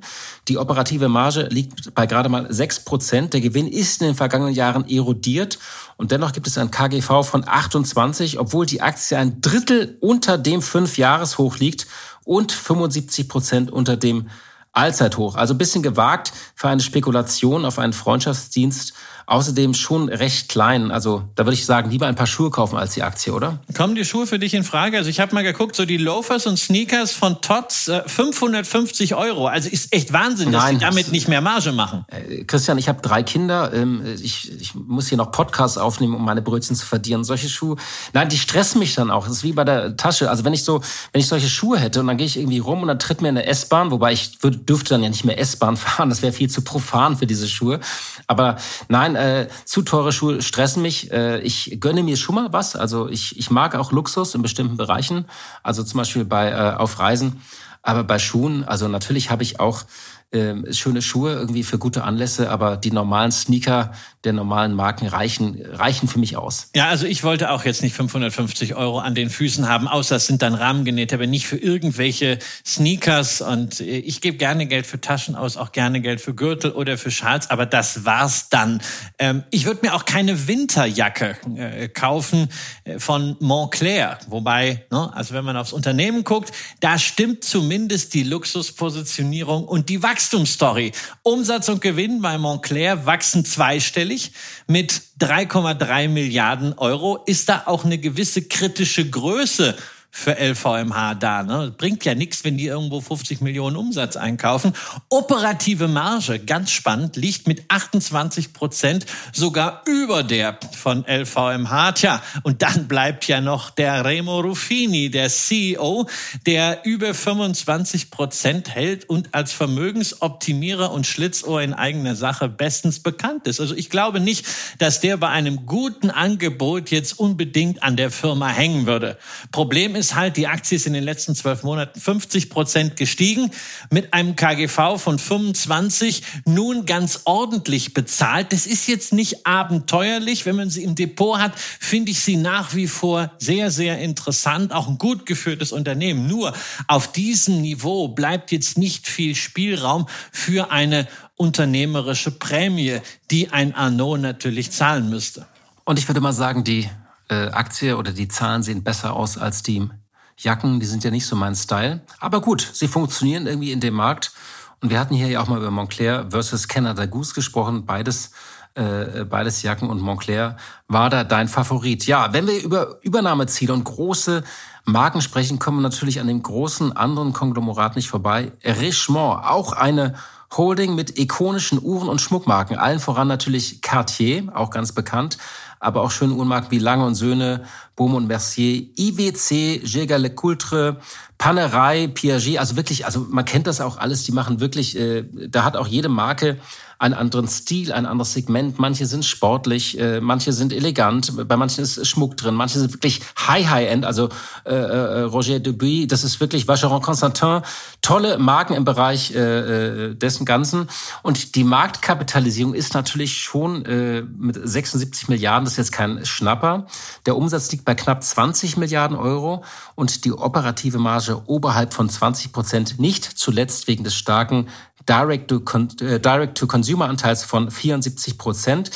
[0.48, 3.32] Die operative Marge liegt bei gerade mal sechs Prozent.
[3.32, 5.58] Der Gewinn ist in den vergangenen Jahren erodiert
[5.96, 10.60] und dennoch gibt es ein KGV von 28, obwohl die Aktie ein Drittel unter dem
[10.60, 11.86] Fünfjahreshoch liegt
[12.24, 14.28] und 75 Prozent unter dem
[14.72, 15.34] Allzeithoch.
[15.36, 18.92] Also ein bisschen gewagt für eine Spekulation auf einen Freundschaftsdienst
[19.30, 20.90] Außerdem schon recht klein.
[20.90, 23.60] Also da würde ich sagen, lieber ein paar Schuhe kaufen als die Aktie, oder?
[23.76, 24.96] Kommen die Schuhe für dich in Frage?
[24.96, 29.46] Also ich habe mal geguckt, so die Loafers und Sneakers von Tots, äh, 550 Euro.
[29.46, 32.04] Also ist echt Wahnsinn, dass Nein, sie damit nicht mehr Marge machen.
[32.08, 33.72] Äh, Christian, ich habe drei Kinder.
[33.72, 37.22] Ähm, ich, ich muss hier noch Podcasts aufnehmen, um meine Brötchen zu verdienen.
[37.22, 37.76] Solche Schuhe,
[38.12, 39.28] nein, die stressen mich dann auch.
[39.28, 40.28] Das ist wie bei der Tasche.
[40.28, 40.80] Also wenn ich so,
[41.12, 43.28] wenn ich solche Schuhe hätte und dann gehe ich irgendwie rum und dann tritt mir
[43.28, 46.08] eine S-Bahn, wobei ich würde, dürfte dann ja nicht mehr S-Bahn fahren.
[46.08, 47.78] Das wäre viel zu profan für diese Schuhe.
[48.26, 48.56] Aber
[48.88, 51.10] nein, äh, zu teure Schuhe stressen mich.
[51.10, 52.76] Äh, ich gönne mir schon mal was.
[52.76, 55.26] Also ich, ich mag auch Luxus in bestimmten Bereichen.
[55.62, 57.40] Also zum Beispiel bei äh, auf Reisen.
[57.82, 59.84] Aber bei Schuhen, also natürlich habe ich auch
[60.32, 63.92] äh, schöne Schuhe irgendwie für gute Anlässe, aber die normalen Sneaker
[64.24, 66.68] der normalen Marken reichen, reichen für mich aus.
[66.76, 70.26] Ja, also ich wollte auch jetzt nicht 550 Euro an den Füßen haben, außer es
[70.26, 73.40] sind dann Rahmengenähte, aber nicht für irgendwelche Sneakers.
[73.40, 76.98] Und äh, ich gebe gerne Geld für Taschen aus, auch gerne Geld für Gürtel oder
[76.98, 78.82] für Schals, aber das war's dann.
[79.18, 82.50] Ähm, ich würde mir auch keine Winterjacke äh, kaufen
[82.84, 84.18] äh, von Montclair.
[84.28, 90.02] Wobei, ne, also wenn man aufs Unternehmen guckt, da stimmt zumindest die Luxuspositionierung und die
[90.20, 90.92] Wachstumsstory.
[91.22, 94.32] Umsatz und Gewinn bei Montclair wachsen zweistellig
[94.66, 97.22] mit 3,3 Milliarden Euro.
[97.24, 99.78] Ist da auch eine gewisse kritische Größe
[100.10, 101.42] für LVMH da.
[101.42, 101.72] Ne?
[101.76, 104.72] Bringt ja nichts, wenn die irgendwo 50 Millionen Umsatz einkaufen.
[105.08, 111.92] Operative Marge, ganz spannend, liegt mit 28 Prozent sogar über der von LVMH.
[111.92, 116.08] Tja, und dann bleibt ja noch der Remo Ruffini, der CEO,
[116.44, 123.46] der über 25 Prozent hält und als Vermögensoptimierer und Schlitzohr in eigener Sache bestens bekannt
[123.46, 123.60] ist.
[123.60, 124.44] Also ich glaube nicht,
[124.78, 129.16] dass der bei einem guten Angebot jetzt unbedingt an der Firma hängen würde.
[129.52, 133.50] Problem ist halt, die Aktie ist in den letzten zwölf Monaten 50 Prozent gestiegen,
[133.90, 138.52] mit einem KGV von 25, nun ganz ordentlich bezahlt.
[138.52, 140.46] Das ist jetzt nicht abenteuerlich.
[140.46, 144.72] Wenn man sie im Depot hat, finde ich sie nach wie vor sehr, sehr interessant.
[144.72, 146.26] Auch ein gut geführtes Unternehmen.
[146.26, 146.52] Nur
[146.86, 154.20] auf diesem Niveau bleibt jetzt nicht viel Spielraum für eine unternehmerische Prämie, die ein Arnaud
[154.20, 155.46] natürlich zahlen müsste.
[155.84, 156.88] Und ich würde mal sagen, die
[157.30, 159.88] äh, Aktie oder die Zahlen sehen besser aus als die
[160.36, 160.80] Jacken.
[160.80, 162.00] Die sind ja nicht so mein Style.
[162.18, 164.32] Aber gut, sie funktionieren irgendwie in dem Markt.
[164.80, 167.84] Und wir hatten hier ja auch mal über Montclair versus Canada Goose gesprochen.
[167.84, 168.30] Beides,
[168.74, 170.56] äh, beides Jacken und Montclair.
[170.88, 172.06] War da dein Favorit?
[172.06, 174.42] Ja, wenn wir über Übernahmeziele und große
[174.86, 178.52] Marken sprechen, kommen wir natürlich an dem großen anderen Konglomerat nicht vorbei.
[178.64, 180.14] Richemont, auch eine
[180.56, 182.76] Holding mit ikonischen Uhren und Schmuckmarken.
[182.76, 185.36] Allen voran natürlich Cartier, auch ganz bekannt
[185.80, 187.64] aber auch schöne Uhrenmarken wie Lange und Söhne,
[187.96, 190.98] Baume und Mercier, IWC, Jaeger LeCoultre,
[191.38, 195.64] Panerai, Piaget, also wirklich, also man kennt das auch alles, die machen wirklich, äh, da
[195.64, 196.58] hat auch jede Marke
[197.00, 198.78] einen anderen Stil, ein anderes Segment.
[198.78, 203.22] Manche sind sportlich, äh, manche sind elegant, bei manchen ist Schmuck drin, manche sind wirklich
[203.38, 204.04] high, high end.
[204.04, 204.28] Also
[204.66, 207.62] äh, äh, Roger Dubuis, das ist wirklich Vacheron Constantin,
[208.02, 210.88] tolle Marken im Bereich äh, äh, dessen Ganzen.
[211.22, 216.86] Und die Marktkapitalisierung ist natürlich schon äh, mit 76 Milliarden, das ist jetzt kein Schnapper.
[217.24, 222.52] Der Umsatz liegt bei knapp 20 Milliarden Euro und die operative Marge oberhalb von 20
[222.52, 224.68] Prozent, nicht zuletzt wegen des starken
[225.10, 228.90] Direct-to-Consumer-Anteils von 74 Prozent.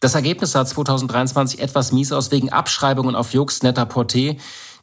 [0.00, 4.36] Das Ergebnis sah 2023 etwas mies aus wegen Abschreibungen auf Jux Net-a-Porter,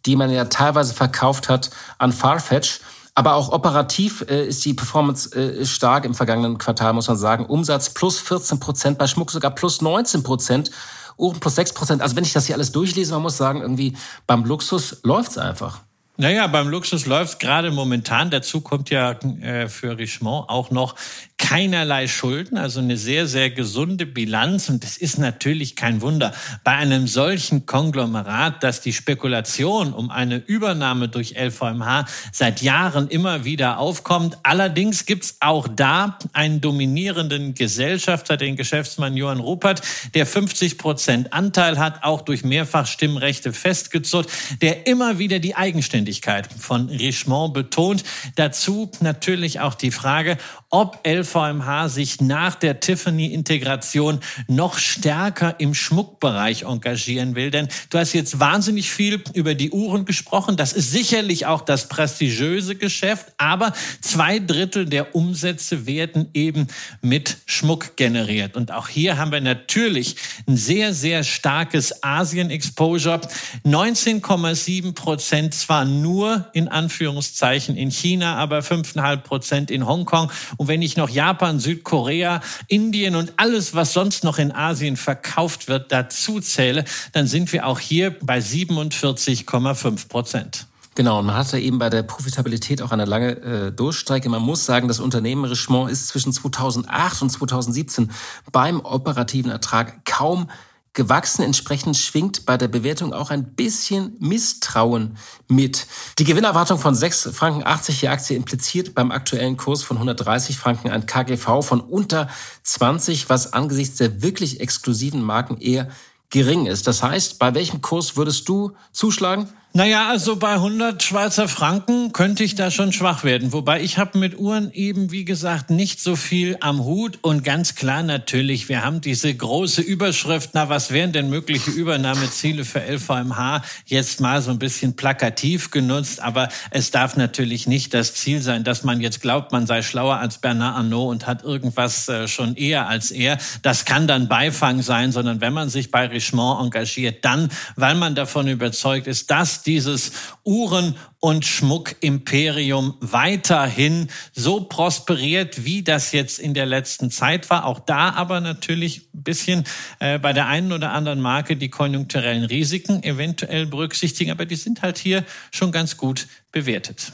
[0.06, 2.82] die man ja teilweise verkauft hat an Farfetch.
[3.15, 7.47] Aber auch operativ äh, ist die Performance äh, stark im vergangenen Quartal, muss man sagen.
[7.47, 10.69] Umsatz plus 14 Prozent, bei Schmuck sogar plus 19 Prozent,
[11.17, 12.03] Uhren plus 6 Prozent.
[12.03, 15.80] Also wenn ich das hier alles durchlese, man muss sagen, irgendwie beim Luxus läuft's einfach.
[16.19, 18.32] Naja, beim Luxus läuft gerade momentan.
[18.32, 20.95] Dazu kommt ja äh, für Richemont auch noch
[21.38, 24.69] keinerlei Schulden, also eine sehr, sehr gesunde Bilanz.
[24.69, 30.38] Und es ist natürlich kein Wunder bei einem solchen Konglomerat, dass die Spekulation um eine
[30.38, 34.39] Übernahme durch LVMH seit Jahren immer wieder aufkommt.
[34.43, 39.82] Allerdings gibt's auch da einen dominierenden Gesellschafter, den Geschäftsmann Johann Rupert,
[40.15, 44.28] der 50 Prozent Anteil hat, auch durch Mehrfachstimmrechte festgezurrt,
[44.62, 48.04] der immer wieder die Eigenständigkeit von Richemont betont.
[48.36, 50.38] Dazu natürlich auch die Frage,
[50.69, 57.51] ob LVMH sich nach der Tiffany-Integration noch stärker im Schmuckbereich engagieren will.
[57.51, 60.58] Denn du hast jetzt wahnsinnig viel über die Uhren gesprochen.
[60.58, 66.67] Das ist sicherlich auch das prestigiöse Geschäft, aber zwei Drittel der Umsätze werden eben
[67.01, 68.58] mit Schmuck generiert.
[68.58, 73.21] Und auch hier haben wir natürlich ein sehr, sehr starkes Asien-Exposure.
[73.65, 80.30] 19,7 Prozent zwar nur in Anführungszeichen in China, aber 5,5 Prozent in Hongkong.
[80.58, 85.67] Und wenn ich noch Japan, Südkorea, Indien und alles, was sonst noch in Asien verkauft
[85.67, 90.67] wird, dazu zähle, dann sind wir auch hier bei 47,5 Prozent.
[90.97, 94.30] Genau, und man hatte eben bei der Profitabilität auch eine lange äh, Durchstrecke.
[94.30, 98.10] Man muss sagen, das Unternehmen Richemont ist zwischen 2008 und 2017
[98.51, 100.49] beim operativen Ertrag kaum
[100.97, 101.43] gewachsen.
[101.43, 105.15] Entsprechend schwingt bei der Bewertung auch ein bisschen Misstrauen
[105.47, 105.88] mit.
[106.19, 110.89] Die Gewinnerwartung von 6 Franken 80 je Aktie impliziert beim aktuellen Kurs von 130 Franken
[110.89, 112.27] ein KGV von unter
[112.63, 115.88] 20, was angesichts der wirklich exklusiven Marken eher
[116.29, 116.88] gering ist.
[116.88, 119.47] Das heißt, bei welchem Kurs würdest du zuschlagen?
[119.73, 123.53] Naja, also bei 100 Schweizer Franken könnte ich da schon schwach werden.
[123.53, 127.19] Wobei ich habe mit Uhren eben, wie gesagt, nicht so viel am Hut.
[127.21, 132.65] Und ganz klar natürlich, wir haben diese große Überschrift, na, was wären denn mögliche Übernahmeziele
[132.65, 133.62] für LVMH?
[133.86, 136.23] Jetzt mal so ein bisschen plakativ genutzt.
[136.23, 140.17] Aber es darf natürlich nicht das Ziel sein, dass man jetzt glaubt, man sei schlauer
[140.17, 143.38] als Bernard Arnault und hat irgendwas äh, schon eher als er.
[143.62, 148.15] Das kann dann Beifang sein, sondern wenn man sich bei Richemont engagiert, dann, weil man
[148.15, 150.11] davon überzeugt ist, dass dieses
[150.43, 157.65] Uhren- und Schmuckimperium weiterhin so prosperiert, wie das jetzt in der letzten Zeit war.
[157.65, 159.63] Auch da aber natürlich ein bisschen
[159.99, 164.81] äh, bei der einen oder anderen Marke die konjunkturellen Risiken eventuell berücksichtigen, aber die sind
[164.81, 167.11] halt hier schon ganz gut bewertet.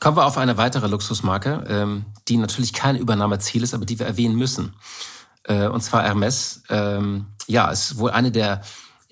[0.00, 4.06] Kommen wir auf eine weitere Luxusmarke, ähm, die natürlich kein Übernahmeziel ist, aber die wir
[4.06, 4.74] erwähnen müssen.
[5.44, 6.62] Äh, und zwar Hermes.
[6.70, 8.62] Ähm, ja, ist wohl eine der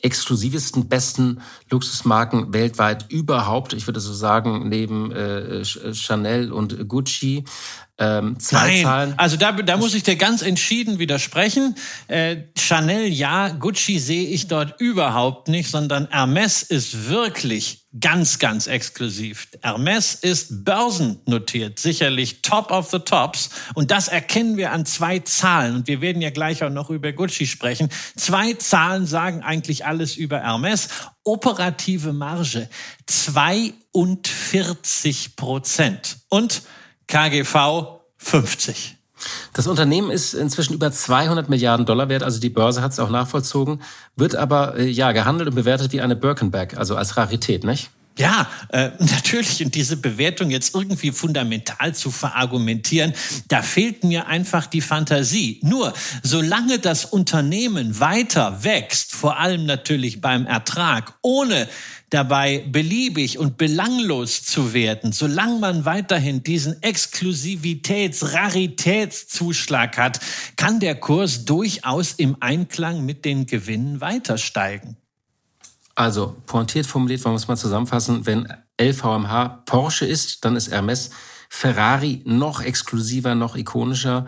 [0.02, 3.72] exklusivsten, besten Luxusmarken weltweit überhaupt.
[3.72, 7.44] Ich würde so sagen, neben äh, Chanel und Gucci.
[8.00, 9.14] Ähm, zwei Nein, Zahlen.
[9.16, 11.74] also da, da muss ich dir ganz entschieden widersprechen.
[12.06, 18.68] Äh, Chanel ja, Gucci sehe ich dort überhaupt nicht, sondern Hermes ist wirklich ganz, ganz
[18.68, 19.48] exklusiv.
[19.62, 23.50] Hermes ist börsennotiert, sicherlich top of the tops.
[23.74, 25.74] Und das erkennen wir an zwei Zahlen.
[25.74, 27.88] Und wir werden ja gleich auch noch über Gucci sprechen.
[28.16, 30.88] Zwei Zahlen sagen eigentlich alles über Hermes.
[31.24, 32.68] Operative Marge
[33.06, 36.18] 42 Prozent.
[36.28, 36.62] Und
[37.08, 38.96] KGV 50.
[39.52, 43.10] Das Unternehmen ist inzwischen über 200 Milliarden Dollar wert, also die Börse hat es auch
[43.10, 43.82] nachvollzogen,
[44.14, 47.90] wird aber äh, ja gehandelt und bewertet wie eine Birkenberg, also als Rarität, nicht?
[48.18, 49.64] Ja, äh, natürlich.
[49.64, 53.14] Und diese Bewertung jetzt irgendwie fundamental zu verargumentieren,
[53.48, 55.60] da fehlt mir einfach die Fantasie.
[55.62, 61.68] Nur, solange das Unternehmen weiter wächst, vor allem natürlich beim Ertrag, ohne
[62.10, 70.20] dabei beliebig und belanglos zu werden, solange man weiterhin diesen Exklusivitäts-, Raritätszuschlag hat,
[70.56, 74.96] kann der Kurs durchaus im Einklang mit den Gewinnen weiter steigen.
[75.98, 78.46] Also, pointiert formuliert, wollen wir es mal zusammenfassen, wenn
[78.80, 81.10] LVMH Porsche ist, dann ist Hermes
[81.48, 84.26] Ferrari noch exklusiver, noch ikonischer.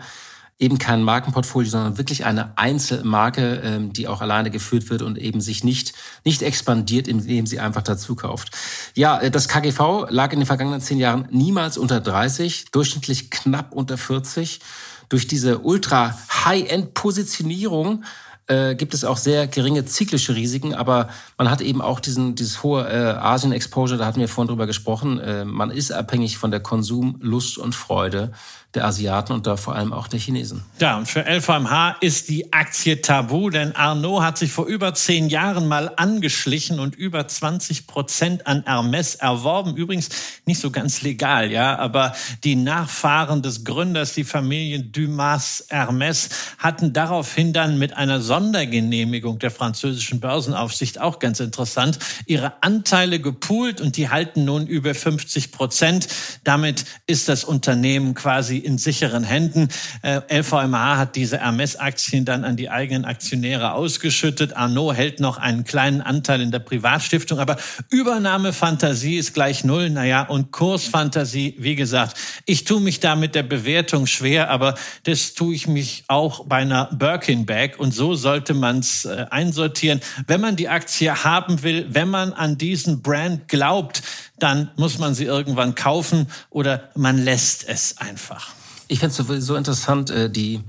[0.59, 5.39] eben kein Markenportfolio, sondern wirklich eine Einzelmarke, ähm, die auch alleine geführt wird und eben
[5.39, 5.93] sich nicht,
[6.25, 8.51] nicht expandiert, indem sie einfach dazu kauft.
[8.93, 13.71] Ja, äh, das KGV lag in den vergangenen zehn Jahren niemals unter 30, durchschnittlich knapp
[13.71, 14.59] unter 40.
[15.07, 18.03] Durch diese ultra High-End-Positionierung
[18.47, 22.63] äh, gibt es auch sehr geringe zyklische Risiken, aber man hat eben auch diesen, dieses
[22.63, 25.19] hohe äh, Asien-Exposure, da hatten wir vorhin drüber gesprochen.
[25.19, 28.31] Äh, man ist abhängig von der Konsum, Lust und Freude
[28.73, 30.63] der Asiaten und da vor allem auch der Chinesen.
[30.79, 35.27] Ja, und für LVMH ist die Aktie tabu, denn Arnaud hat sich vor über zehn
[35.27, 39.75] Jahren mal angeschlichen und über 20 Prozent an Hermes erworben.
[39.75, 40.07] Übrigens
[40.45, 46.93] nicht so ganz legal, ja, aber die Nachfahren des Gründers, die Familie Dumas Hermes, hatten
[46.93, 53.97] daraufhin dann mit einer Sondergenehmigung der französischen Börsenaufsicht auch ganz interessant ihre Anteile gepoolt und
[53.97, 56.07] die halten nun über 50 Prozent.
[56.45, 59.67] Damit ist das Unternehmen quasi in sicheren Händen.
[60.01, 64.55] Äh, LVMH hat diese Hermes-Aktien dann an die eigenen Aktionäre ausgeschüttet.
[64.55, 67.57] Arnaud hält noch einen kleinen Anteil in der Privatstiftung, aber
[67.89, 69.89] Übernahmefantasie ist gleich null.
[69.89, 75.33] Naja, und Kursfantasie, wie gesagt, ich tue mich da mit der Bewertung schwer, aber das
[75.33, 80.01] tue ich mich auch bei einer Birkin-Bag und so sollte man es äh, einsortieren.
[80.27, 84.01] Wenn man die Aktie haben will, wenn man an diesen Brand glaubt,
[84.41, 88.51] dann muss man sie irgendwann kaufen oder man lässt es einfach.
[88.87, 90.61] Ich finde es sowieso interessant, äh, die,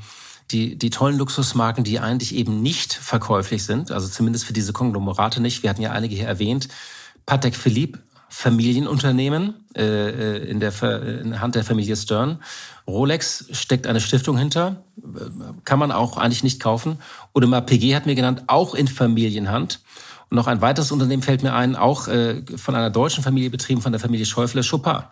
[0.51, 5.41] die, die tollen Luxusmarken, die eigentlich eben nicht verkäuflich sind, also zumindest für diese Konglomerate
[5.41, 5.63] nicht.
[5.63, 6.69] Wir hatten ja einige hier erwähnt.
[7.25, 7.99] Patek Philippe,
[8.29, 10.73] Familienunternehmen äh, äh in, der,
[11.21, 12.43] in der Hand der Familie Stern.
[12.87, 14.85] Rolex steckt eine Stiftung hinter,
[15.65, 16.99] kann man auch eigentlich nicht kaufen.
[17.33, 19.81] Oder mal PG hat mir genannt, auch in Familienhand.
[20.33, 23.93] Noch ein weiteres Unternehmen fällt mir ein, auch äh, von einer deutschen Familie betrieben, von
[23.93, 25.03] der Familie Schäufele Chopin,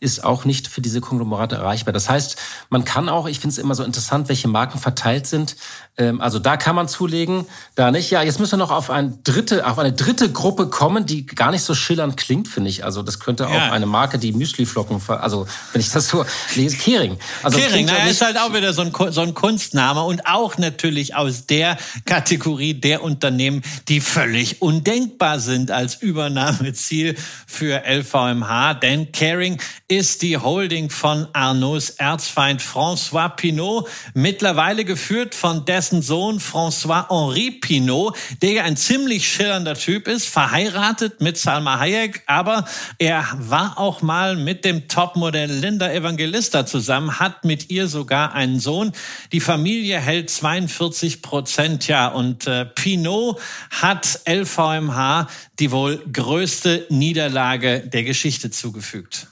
[0.00, 1.92] ist auch nicht für diese Konglomerate erreichbar.
[1.92, 2.36] Das heißt,
[2.70, 5.56] man kann auch, ich finde es immer so interessant, welche Marken verteilt sind.
[5.98, 8.10] Ähm, also da kann man zulegen, da nicht.
[8.10, 11.50] Ja, jetzt müssen wir noch auf, ein dritte, auf eine dritte Gruppe kommen, die gar
[11.50, 12.82] nicht so schillernd klingt, finde ich.
[12.82, 13.72] Also das könnte auch ja.
[13.72, 16.24] eine Marke, die Müsliflocken, also wenn ich das so
[16.54, 17.18] lese, Kering.
[17.42, 21.14] Also Kering, naja, ist halt auch wieder so ein, so ein Kunstname und auch natürlich
[21.14, 21.76] aus der
[22.06, 30.38] Kategorie der Unternehmen, die völlig undenkbar sind als Übernahmeziel für LVMH, denn Caring ist die
[30.38, 38.62] Holding von Arnauds Erzfeind François Pinault, mittlerweile geführt von dessen Sohn François-Henri Pinault, der ja
[38.62, 42.64] ein ziemlich schillernder Typ ist, verheiratet mit Salma Hayek, aber
[42.98, 48.60] er war auch mal mit dem Topmodell Linda Evangelista zusammen, hat mit ihr sogar einen
[48.60, 48.92] Sohn.
[49.32, 53.40] Die Familie hält 42 Prozent, ja, und äh, Pinault
[53.70, 59.28] hat LVMH VMH die wohl größte Niederlage der Geschichte zugefügt.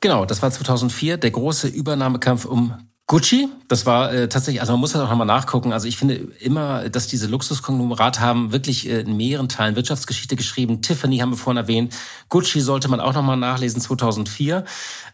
[0.00, 2.74] Genau, das war 2004 der große Übernahmekampf um
[3.06, 5.74] Gucci, das war äh, tatsächlich, also man muss das auch nochmal nachgucken.
[5.74, 10.80] Also ich finde immer, dass diese Luxuskonglomerat haben wirklich äh, in mehreren Teilen Wirtschaftsgeschichte geschrieben.
[10.80, 11.94] Tiffany haben wir vorhin erwähnt.
[12.30, 14.64] Gucci sollte man auch nochmal nachlesen, 2004.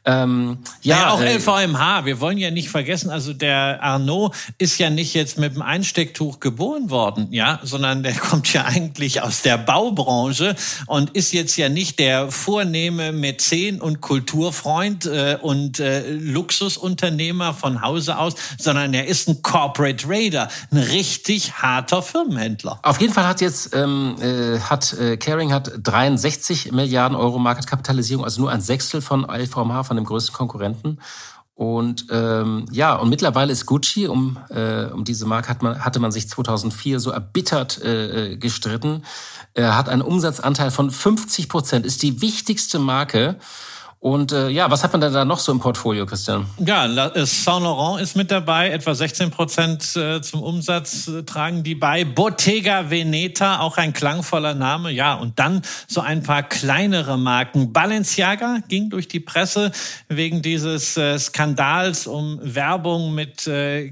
[0.04, 2.04] Ähm, ja, ja, auch äh, LVMH.
[2.06, 6.40] Wir wollen ja nicht vergessen, also der Arnaud ist ja nicht jetzt mit dem Einstecktuch
[6.40, 10.54] geboren worden, ja, sondern der kommt ja eigentlich aus der Baubranche
[10.86, 17.79] und ist jetzt ja nicht der vornehme Mäzen und Kulturfreund äh, und äh, Luxusunternehmer von
[17.82, 22.78] Hause aus, sondern er ist ein Corporate Raider, ein richtig harter Firmenhändler.
[22.82, 28.24] Auf jeden Fall hat jetzt ähm, äh, hat äh, Caring hat 63 Milliarden Euro Marketkapitalisierung,
[28.24, 30.98] also nur ein Sechstel von LVMH von dem größten Konkurrenten.
[31.60, 36.00] Und ähm, ja, und mittlerweile ist Gucci, um, äh, um diese Marke hat man, hatte
[36.00, 39.02] man sich 2004 so erbittert äh, äh, gestritten.
[39.52, 43.36] Er hat einen Umsatzanteil von 50 Prozent, ist die wichtigste Marke
[44.02, 46.46] und äh, ja, was hat man denn da noch so im Portfolio, Christian?
[46.58, 51.62] Ja, äh, Saint Laurent ist mit dabei, etwa 16 Prozent äh, zum Umsatz äh, tragen
[51.62, 52.04] die bei.
[52.04, 54.90] Bottega Veneta, auch ein klangvoller Name.
[54.90, 57.74] Ja, und dann so ein paar kleinere Marken.
[57.74, 59.70] Balenciaga ging durch die Presse
[60.08, 63.44] wegen dieses Skandals um Werbung mit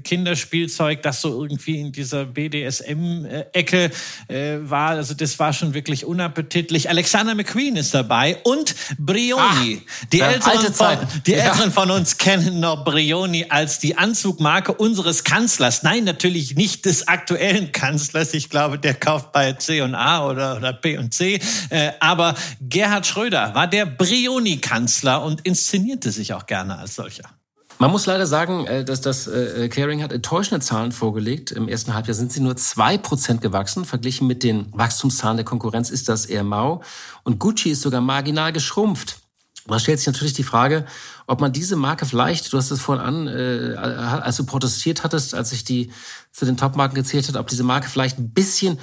[0.03, 3.91] Kinderspielzeug, das so irgendwie in dieser BDSM-Ecke
[4.63, 4.89] war.
[4.89, 6.89] Also das war schon wirklich unappetitlich.
[6.89, 9.83] Alexander McQueen ist dabei und Brioni.
[9.85, 9.98] Ah.
[10.11, 11.45] Die, ja, Älteren, von, die ja.
[11.45, 15.83] Älteren von uns kennen noch Brioni als die Anzugmarke unseres Kanzlers.
[15.83, 18.33] Nein, natürlich nicht des aktuellen Kanzlers.
[18.33, 21.39] Ich glaube, der kauft bei C&A oder, oder P und C.
[21.69, 27.29] Äh, aber Gerhard Schröder war der Brioni-Kanzler und inszenierte sich auch gerne als solcher.
[27.81, 31.51] Man muss leider sagen, äh, dass das äh, Caring hat enttäuschende Zahlen vorgelegt.
[31.51, 33.85] Im ersten Halbjahr sind sie nur zwei Prozent gewachsen.
[33.85, 36.81] Verglichen mit den Wachstumszahlen der Konkurrenz ist das eher mau.
[37.23, 39.19] Und Gucci ist sogar marginal geschrumpft.
[39.69, 40.85] Da stellt sich natürlich die Frage,
[41.27, 45.33] ob man diese Marke vielleicht, du hast es vorhin an, äh, als du protestiert hattest,
[45.33, 45.91] als ich die
[46.31, 48.79] zu den Top-Marken gezählt hat, ob diese Marke vielleicht ein bisschen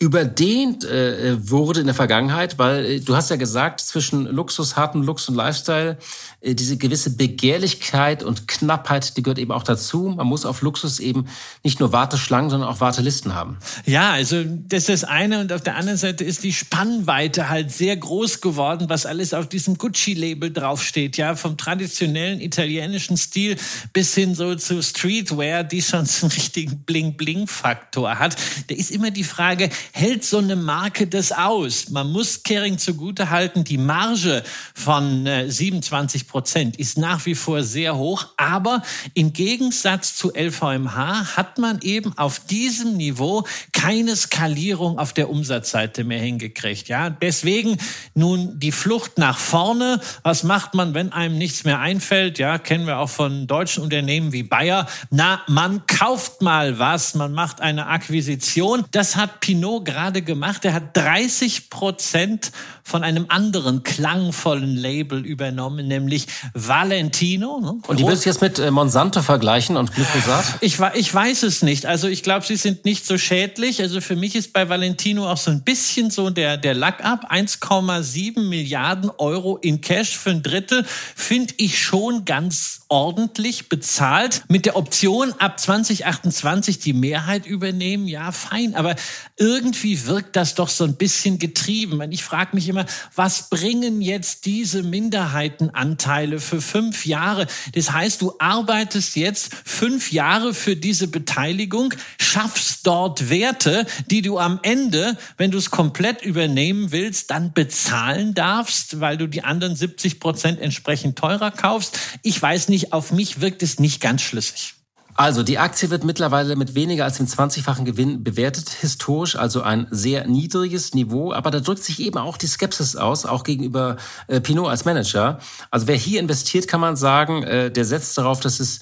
[0.00, 5.02] überdehnt äh, wurde in der Vergangenheit, weil äh, du hast ja gesagt, zwischen Luxus, hartem
[5.02, 5.98] Lux und Lifestyle,
[6.40, 10.08] äh, diese gewisse Begehrlichkeit und Knappheit, die gehört eben auch dazu.
[10.16, 11.26] Man muss auf Luxus eben
[11.62, 13.58] nicht nur Warteschlangen, sondern auch Wartelisten haben.
[13.84, 17.70] Ja, also das ist das eine und auf der anderen Seite ist die Spannweite halt
[17.70, 23.56] sehr groß geworden, was alles auf diesem Gucci-Label draufsteht, ja, vom traditionellen italienischen Stil
[23.92, 28.36] bis hin so zu Streetwear, die schon so einen richtigen Bling-Bling-Faktor hat.
[28.68, 31.90] Da ist immer die Frage, hält so eine Marke das aus?
[31.90, 34.42] Man muss Kering zugute halten, die Marge
[34.74, 38.82] von äh, 27 Prozent ist nach wie vor sehr hoch, aber
[39.14, 46.04] im Gegensatz zu LVMH hat man eben auf diesem Niveau keine Skalierung auf der Umsatzseite
[46.04, 46.88] mehr hingekriegt.
[46.88, 47.78] Ja, deswegen
[48.14, 50.00] nun die Flucht nach vorne.
[50.22, 52.38] Was macht man, wenn einem nichts mehr einfällt?
[52.38, 54.86] Ja, kennen wir auch von deutschen Unternehmen wie Bayer.
[55.10, 58.84] Na, man kauft mal was, man macht eine Akquisition.
[58.90, 60.64] Das hat Pinot gerade gemacht.
[60.64, 62.52] Er hat 30 Prozent
[62.90, 67.60] von einem anderen klangvollen Label übernommen, nämlich Valentino.
[67.60, 67.78] Ne?
[67.86, 70.44] Und die willst du jetzt mit äh, Monsanto vergleichen und Glyphosat?
[70.60, 71.86] Ich, ich weiß es nicht.
[71.86, 73.80] Also ich glaube, sie sind nicht so schädlich.
[73.80, 77.32] Also für mich ist bei Valentino auch so ein bisschen so der, der Lack ab.
[77.32, 80.84] 1,7 Milliarden Euro in Cash für ein Drittel
[81.14, 84.42] finde ich schon ganz ordentlich bezahlt.
[84.48, 88.74] Mit der Option ab 2028 die Mehrheit übernehmen, ja fein.
[88.74, 88.96] Aber
[89.36, 92.02] irgendwie wirkt das doch so ein bisschen getrieben.
[92.10, 92.79] Ich frage mich immer,
[93.14, 97.46] was bringen jetzt diese Minderheitenanteile für fünf Jahre?
[97.74, 104.38] Das heißt, du arbeitest jetzt fünf Jahre für diese Beteiligung, schaffst dort Werte, die du
[104.38, 109.76] am Ende, wenn du es komplett übernehmen willst, dann bezahlen darfst, weil du die anderen
[109.76, 111.98] 70 Prozent entsprechend teurer kaufst.
[112.22, 114.74] Ich weiß nicht, auf mich wirkt es nicht ganz schlüssig.
[115.14, 119.86] Also die Aktie wird mittlerweile mit weniger als dem 20-fachen Gewinn bewertet, historisch, also ein
[119.90, 121.32] sehr niedriges Niveau.
[121.32, 123.96] Aber da drückt sich eben auch die Skepsis aus, auch gegenüber
[124.28, 125.38] äh, Pinot als Manager.
[125.70, 128.80] Also wer hier investiert, kann man sagen, äh, der setzt darauf, dass es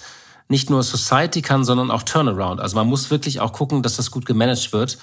[0.49, 2.61] nicht nur Society kann, sondern auch Turnaround.
[2.61, 4.99] Also man muss wirklich auch gucken, dass das gut gemanagt wird.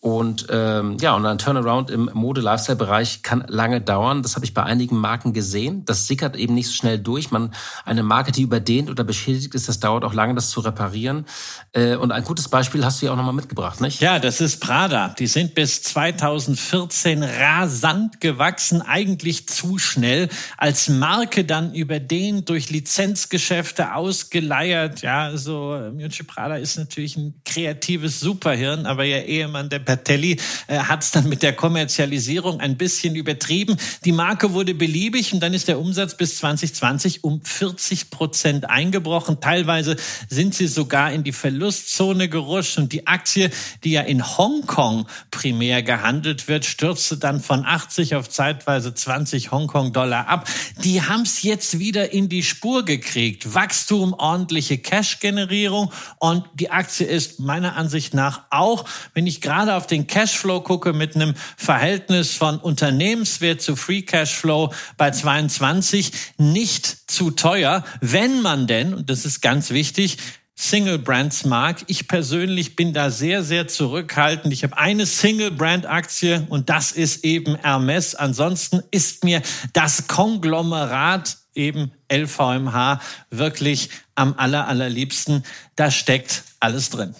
[0.00, 4.22] Und ähm, ja, und ein Turnaround im Mode-Lifestyle-Bereich kann lange dauern.
[4.22, 5.84] Das habe ich bei einigen Marken gesehen.
[5.86, 7.32] Das sickert eben nicht so schnell durch.
[7.32, 7.52] Man
[7.84, 11.26] eine Marke, die überdehnt oder beschädigt ist, das dauert auch lange, das zu reparieren.
[11.72, 14.00] Äh, und ein gutes Beispiel hast du ja auch nochmal mitgebracht, nicht?
[14.00, 15.16] Ja, das ist Prada.
[15.18, 20.28] Die sind bis 2014 rasant gewachsen, eigentlich zu schnell.
[20.58, 25.02] Als Marke dann überdehnt durch Lizenzgeschäfte ausgeleiert.
[25.02, 30.80] Ja, so Miucci Prada ist natürlich ein kreatives Superhirn, aber ihr Ehemann, der Bertelli äh,
[30.80, 33.78] hat es dann mit der Kommerzialisierung ein bisschen übertrieben.
[34.04, 39.40] Die Marke wurde beliebig und dann ist der Umsatz bis 2020 um 40 Prozent eingebrochen.
[39.40, 39.96] Teilweise
[40.28, 43.50] sind sie sogar in die Verlustzone gerutscht und die Aktie,
[43.82, 50.28] die ja in Hongkong primär gehandelt wird, stürzte dann von 80 auf zeitweise 20 Hongkong-Dollar
[50.28, 50.46] ab.
[50.84, 53.54] Die haben es jetzt wieder in die Spur gekriegt.
[53.54, 58.84] Wachstum, ordentliche Cash-Generierung und die Aktie ist meiner Ansicht nach auch,
[59.14, 64.74] wenn ich gerade auf den Cashflow gucke mit einem Verhältnis von Unternehmenswert zu Free Cashflow
[64.96, 70.18] bei 22 nicht zu teuer, wenn man denn, und das ist ganz wichtig,
[70.56, 71.84] Single Brands mag.
[71.86, 74.52] Ich persönlich bin da sehr, sehr zurückhaltend.
[74.52, 78.16] Ich habe eine Single Brand Aktie und das ist eben Hermes.
[78.16, 79.40] Ansonsten ist mir
[79.72, 83.00] das Konglomerat eben LVMH
[83.30, 85.44] wirklich am aller, allerliebsten.
[85.76, 87.14] Da steckt alles drin.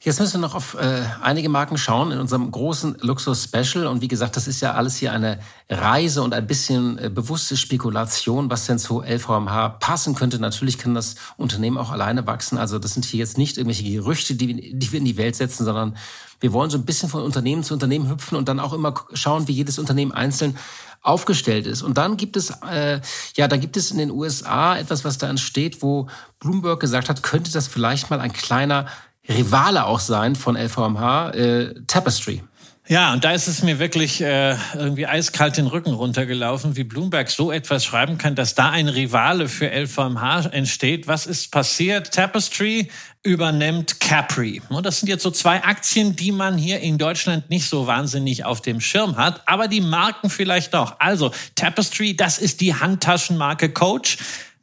[0.00, 3.88] Jetzt müssen wir noch auf äh, einige Marken schauen in unserem großen Luxus-Special.
[3.88, 7.56] Und wie gesagt, das ist ja alles hier eine Reise und ein bisschen äh, bewusste
[7.56, 10.38] Spekulation, was denn zu LVMH passen könnte.
[10.38, 12.58] Natürlich kann das Unternehmen auch alleine wachsen.
[12.58, 15.64] Also das sind hier jetzt nicht irgendwelche Gerüchte, die, die wir in die Welt setzen,
[15.64, 15.96] sondern
[16.40, 19.48] wir wollen so ein bisschen von Unternehmen zu Unternehmen hüpfen und dann auch immer schauen,
[19.48, 20.56] wie jedes Unternehmen einzeln
[21.02, 21.82] aufgestellt ist.
[21.82, 23.00] Und dann gibt es, äh,
[23.36, 27.22] ja, dann gibt es in den USA etwas, was da entsteht, wo Bloomberg gesagt hat,
[27.22, 28.86] könnte das vielleicht mal ein kleiner
[29.28, 32.42] Rivale auch sein von LVMH, äh, Tapestry.
[32.90, 37.28] Ja, und da ist es mir wirklich äh, irgendwie eiskalt den Rücken runtergelaufen, wie Bloomberg
[37.28, 41.06] so etwas schreiben kann, dass da ein Rivale für LVMH entsteht.
[41.06, 42.14] Was ist passiert?
[42.14, 42.88] Tapestry
[43.22, 44.62] übernimmt Capri.
[44.70, 48.46] Und das sind jetzt so zwei Aktien, die man hier in Deutschland nicht so wahnsinnig
[48.46, 50.98] auf dem Schirm hat, aber die Marken vielleicht doch.
[50.98, 54.16] Also Tapestry, das ist die Handtaschenmarke Coach.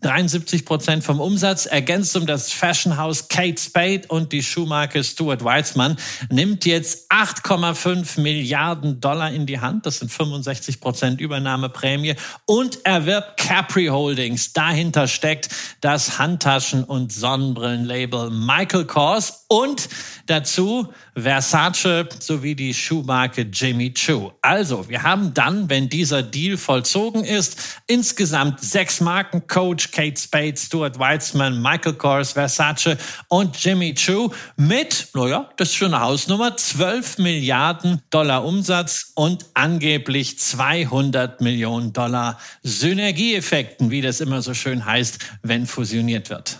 [0.05, 5.97] 73 Prozent vom Umsatz, ergänzt um das Fashionhaus Kate Spade und die Schuhmarke Stuart Weitzman,
[6.29, 9.87] nimmt jetzt 8,5 Milliarden Dollar in die Hand.
[9.87, 12.13] Das sind 65 Prozent Übernahmeprämie
[12.45, 14.53] und erwirbt Capri Holdings.
[14.53, 15.49] Dahinter steckt
[15.81, 19.89] das Handtaschen- und Sonnenbrillenlabel Michael Kors und
[20.27, 24.31] dazu Versace sowie die Schuhmarke Jimmy Choo.
[24.41, 30.57] Also, wir haben dann, wenn dieser Deal vollzogen ist, insgesamt sechs Marken, Coach, Kate Spade,
[30.57, 32.97] Stuart Weitzman, Michael Kors, Versace
[33.29, 39.45] und Jimmy Choo mit, naja, das ist schon eine Hausnummer, 12 Milliarden Dollar Umsatz und
[39.53, 46.59] angeblich 200 Millionen Dollar Synergieeffekten, wie das immer so schön heißt, wenn fusioniert wird.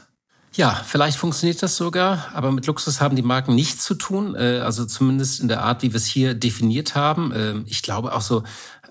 [0.58, 4.62] Ja, vielleicht funktioniert das sogar, aber mit Luxus haben die Marken nichts zu tun, äh,
[4.64, 7.34] also zumindest in der Art, wie wir es hier definiert haben.
[7.36, 8.44] Ähm, ich glaube auch so,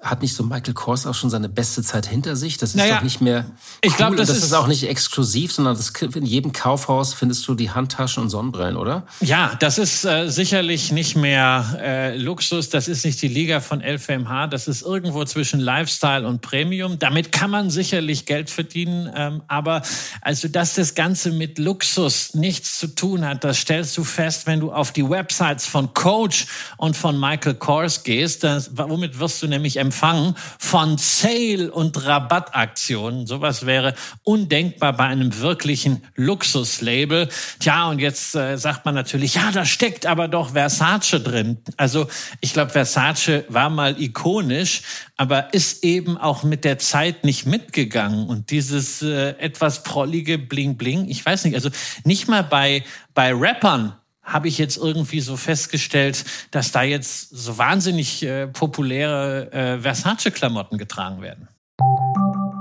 [0.05, 2.59] hat nicht so Michael Kors auch schon seine beste Zeit hinter sich?
[2.59, 3.47] Das ist naja, doch nicht mehr.
[3.47, 3.55] Cool.
[3.81, 7.49] Ich glaube, das, das ist, ist, auch nicht exklusiv, sondern das, in jedem Kaufhaus findest
[7.49, 9.07] du die Handtaschen und Sonnenbrillen, oder?
[9.21, 12.69] Ja, das ist äh, sicherlich nicht mehr äh, Luxus.
[12.69, 14.49] Das ist nicht die Liga von LVMH.
[14.49, 16.99] Das ist irgendwo zwischen Lifestyle und Premium.
[16.99, 19.11] Damit kann man sicherlich Geld verdienen.
[19.15, 19.83] Ähm, aber
[20.21, 24.61] also, dass das Ganze mit Luxus nichts zu tun hat, das stellst du fest, wenn
[24.61, 26.47] du auf die Websites von Coach
[26.77, 28.45] und von Michael Kors gehst.
[28.45, 29.94] Das, womit wirst du nämlich empfangen?
[29.95, 33.29] Empfang von Sale- und Rabattaktionen.
[33.29, 37.29] Sowas wäre undenkbar bei einem wirklichen Luxuslabel.
[37.61, 41.59] Tja, und jetzt äh, sagt man natürlich, ja, da steckt aber doch Versace drin.
[41.77, 42.09] Also
[42.41, 44.83] ich glaube, Versace war mal ikonisch,
[45.17, 48.27] aber ist eben auch mit der Zeit nicht mitgegangen.
[48.27, 51.71] Und dieses äh, etwas prollige Bling Bling, ich weiß nicht, also
[52.03, 52.83] nicht mal bei,
[53.15, 53.95] bei Rappern
[54.25, 60.79] habe ich jetzt irgendwie so festgestellt, dass da jetzt so wahnsinnig äh, populäre äh, Versace-Klamotten
[60.79, 61.49] getragen werden.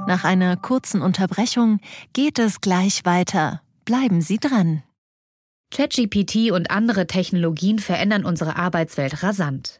[0.05, 1.79] Nach einer kurzen Unterbrechung
[2.11, 3.61] geht es gleich weiter.
[3.85, 4.83] Bleiben Sie dran.
[5.73, 9.79] ChatGPT und andere Technologien verändern unsere Arbeitswelt rasant.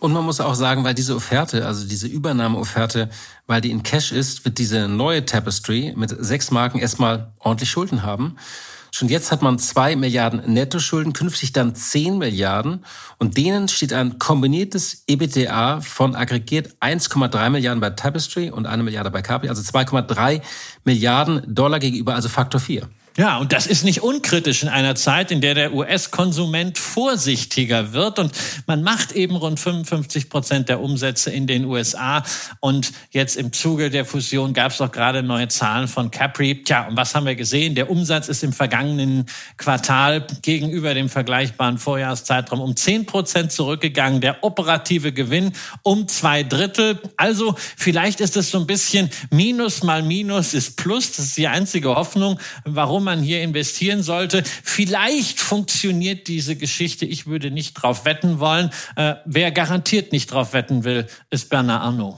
[0.00, 3.10] Und man muss auch sagen, weil diese Offerte, also diese Übernahmeofferte,
[3.46, 8.02] weil die in Cash ist, wird diese neue Tapestry mit sechs Marken erstmal ordentlich Schulden
[8.02, 8.36] haben.
[8.92, 12.84] Schon jetzt hat man zwei Milliarden Nettoschulden, künftig dann zehn Milliarden.
[13.18, 19.10] Und denen steht ein kombiniertes EBTA von aggregiert 1,3 Milliarden bei Tapestry und eine Milliarde
[19.10, 20.40] bei Capri, also 2,3
[20.84, 22.88] Milliarden Dollar gegenüber, also Faktor 4.
[23.16, 28.20] Ja, und das ist nicht unkritisch in einer Zeit, in der der US-Konsument vorsichtiger wird.
[28.20, 28.32] Und
[28.66, 32.22] man macht eben rund 55 Prozent der Umsätze in den USA.
[32.60, 36.62] Und jetzt im Zuge der Fusion gab es doch gerade neue Zahlen von Capri.
[36.62, 37.74] Tja, und was haben wir gesehen?
[37.74, 44.20] Der Umsatz ist im vergangenen Quartal gegenüber dem vergleichbaren Vorjahreszeitraum um 10 Prozent zurückgegangen.
[44.20, 45.52] Der operative Gewinn
[45.82, 47.00] um zwei Drittel.
[47.16, 51.10] Also vielleicht ist es so ein bisschen Minus mal Minus ist Plus.
[51.16, 54.42] Das ist die einzige Hoffnung, warum man hier investieren sollte.
[54.44, 57.06] Vielleicht funktioniert diese Geschichte.
[57.06, 58.70] Ich würde nicht drauf wetten wollen.
[58.96, 62.16] Äh, wer garantiert nicht drauf wetten will, ist Bernard Arnault.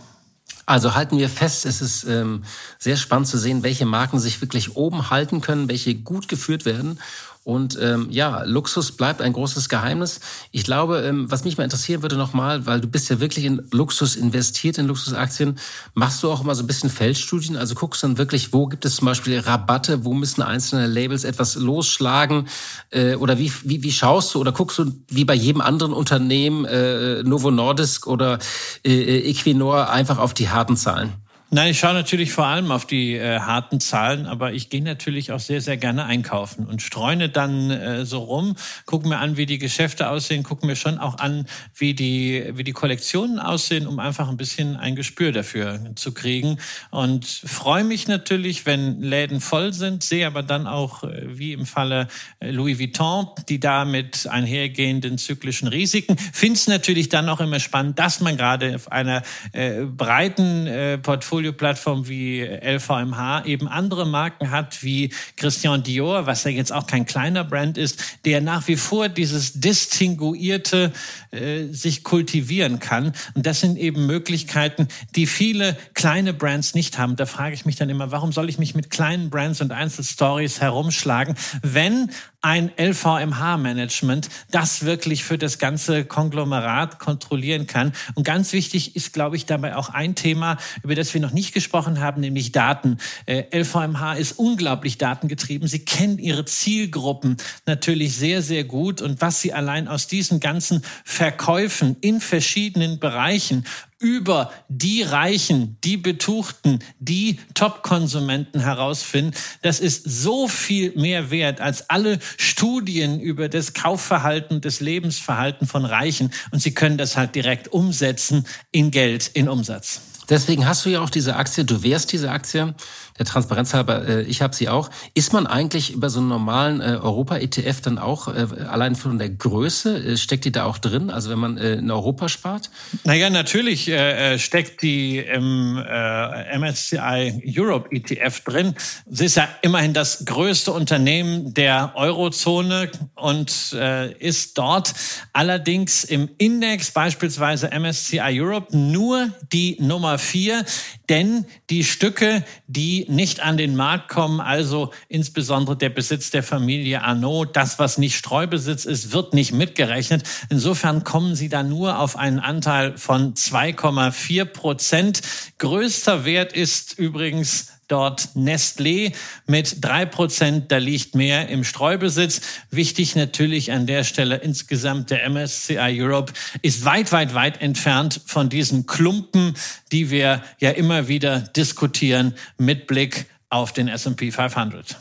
[0.65, 2.45] Also halten wir fest, es ist ähm,
[2.79, 7.01] sehr spannend zu sehen, welche Marken sich wirklich oben halten können, welche gut geführt werden
[7.45, 10.21] und ähm, ja, Luxus bleibt ein großes Geheimnis.
[10.53, 13.67] Ich glaube, ähm, was mich mal interessieren würde nochmal, weil du bist ja wirklich in
[13.73, 15.59] Luxus investiert, in Luxusaktien,
[15.95, 17.57] machst du auch immer so ein bisschen Feldstudien?
[17.57, 21.57] Also guckst dann wirklich, wo gibt es zum Beispiel Rabatte, wo müssen einzelne Labels etwas
[21.57, 22.47] losschlagen?
[22.91, 26.65] Äh, oder wie, wie, wie schaust du oder guckst du wie bei jedem anderen Unternehmen,
[26.65, 28.39] äh, Novo Nordisk oder
[28.85, 31.22] äh, Equinor, einfach auf die harten Zahlen?
[31.55, 35.33] Nein, ich schaue natürlich vor allem auf die äh, harten Zahlen, aber ich gehe natürlich
[35.33, 39.45] auch sehr, sehr gerne einkaufen und streune dann äh, so rum, gucke mir an, wie
[39.45, 41.45] die Geschäfte aussehen, gucke mir schon auch an,
[41.75, 46.57] wie die, wie die Kollektionen aussehen, um einfach ein bisschen ein Gespür dafür zu kriegen.
[46.91, 51.67] Und freue mich natürlich, wenn Läden voll sind, sehe aber dann auch, äh, wie im
[51.67, 52.09] Falle
[52.41, 56.17] äh, Louis Vuitton, die da mit einhergehenden zyklischen Risiken.
[56.17, 59.23] Finde es natürlich dann auch immer spannend, dass man gerade auf einer
[59.53, 66.45] äh, breiten äh, Portfolio Portfolio-Plattform wie LVMH eben andere Marken hat wie Christian Dior, was
[66.45, 70.93] ja jetzt auch kein kleiner Brand ist, der nach wie vor dieses Distinguierte
[71.31, 73.13] äh, sich kultivieren kann.
[73.35, 77.17] Und das sind eben Möglichkeiten, die viele kleine Brands nicht haben.
[77.17, 80.61] Da frage ich mich dann immer, warum soll ich mich mit kleinen Brands und Einzelstories
[80.61, 82.11] herumschlagen, wenn
[82.43, 87.93] ein LVMH-Management das wirklich für das ganze Konglomerat kontrollieren kann.
[88.15, 91.55] Und ganz wichtig ist, glaube ich, dabei auch ein Thema, über das wir noch nicht
[91.55, 92.99] gesprochen haben, nämlich Daten.
[93.27, 95.69] Äh, LVMH ist unglaublich datengetrieben.
[95.69, 99.01] Sie kennen ihre Zielgruppen natürlich sehr, sehr gut.
[99.01, 103.65] Und was sie allein aus diesen ganzen Verkäufen in verschiedenen Bereichen
[104.03, 111.89] über die Reichen, die Betuchten, die Top-Konsumenten herausfinden, das ist so viel mehr wert als
[111.89, 116.33] alle Studien über das Kaufverhalten, das Lebensverhalten von Reichen.
[116.51, 120.01] Und sie können das halt direkt umsetzen in Geld, in Umsatz.
[120.29, 122.75] Deswegen hast du ja auch diese Aktie, du wärst diese Aktie
[123.19, 124.91] der Transparenz halber, äh, ich habe sie auch.
[125.15, 129.31] Ist man eigentlich über so einen normalen äh, Europa-ETF dann auch äh, allein von der
[129.31, 131.11] Größe, äh, steckt die da auch drin?
[131.11, 132.71] Also wenn man äh, in Europa spart?
[133.05, 138.75] Naja, natürlich äh, steckt die im MSCI Europe ETF drin.
[139.07, 143.73] Sie ist ja immerhin das größte Unternehmen der Eurozone und
[144.19, 144.95] ist dort
[145.33, 150.65] allerdings im Index beispielsweise MSCI Europe nur die Nummer vier,
[151.09, 157.03] denn die Stücke, die nicht an den Markt kommen, also insbesondere der Besitz der Familie
[157.03, 160.25] Arnaud, das, was nicht Streubesitz ist, wird nicht mitgerechnet.
[160.51, 165.23] Insofern kommen sie da nur auf einen Anteil von 2,4 Prozent.
[165.59, 169.13] Größter Wert ist übrigens dort Nestlé
[169.47, 170.73] mit drei Prozent.
[170.73, 172.41] Da liegt mehr im Streubesitz.
[172.71, 176.33] Wichtig natürlich an der Stelle insgesamt der MSCI Europe
[176.63, 179.55] ist weit, weit, weit entfernt von diesen Klumpen,
[179.93, 184.97] die wir ja immer wieder diskutieren mit Blick auf den S&P 500.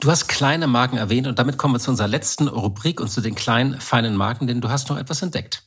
[0.00, 3.20] Du hast kleine Marken erwähnt und damit kommen wir zu unserer letzten Rubrik und zu
[3.20, 5.64] den kleinen, feinen Marken, denn du hast noch etwas entdeckt.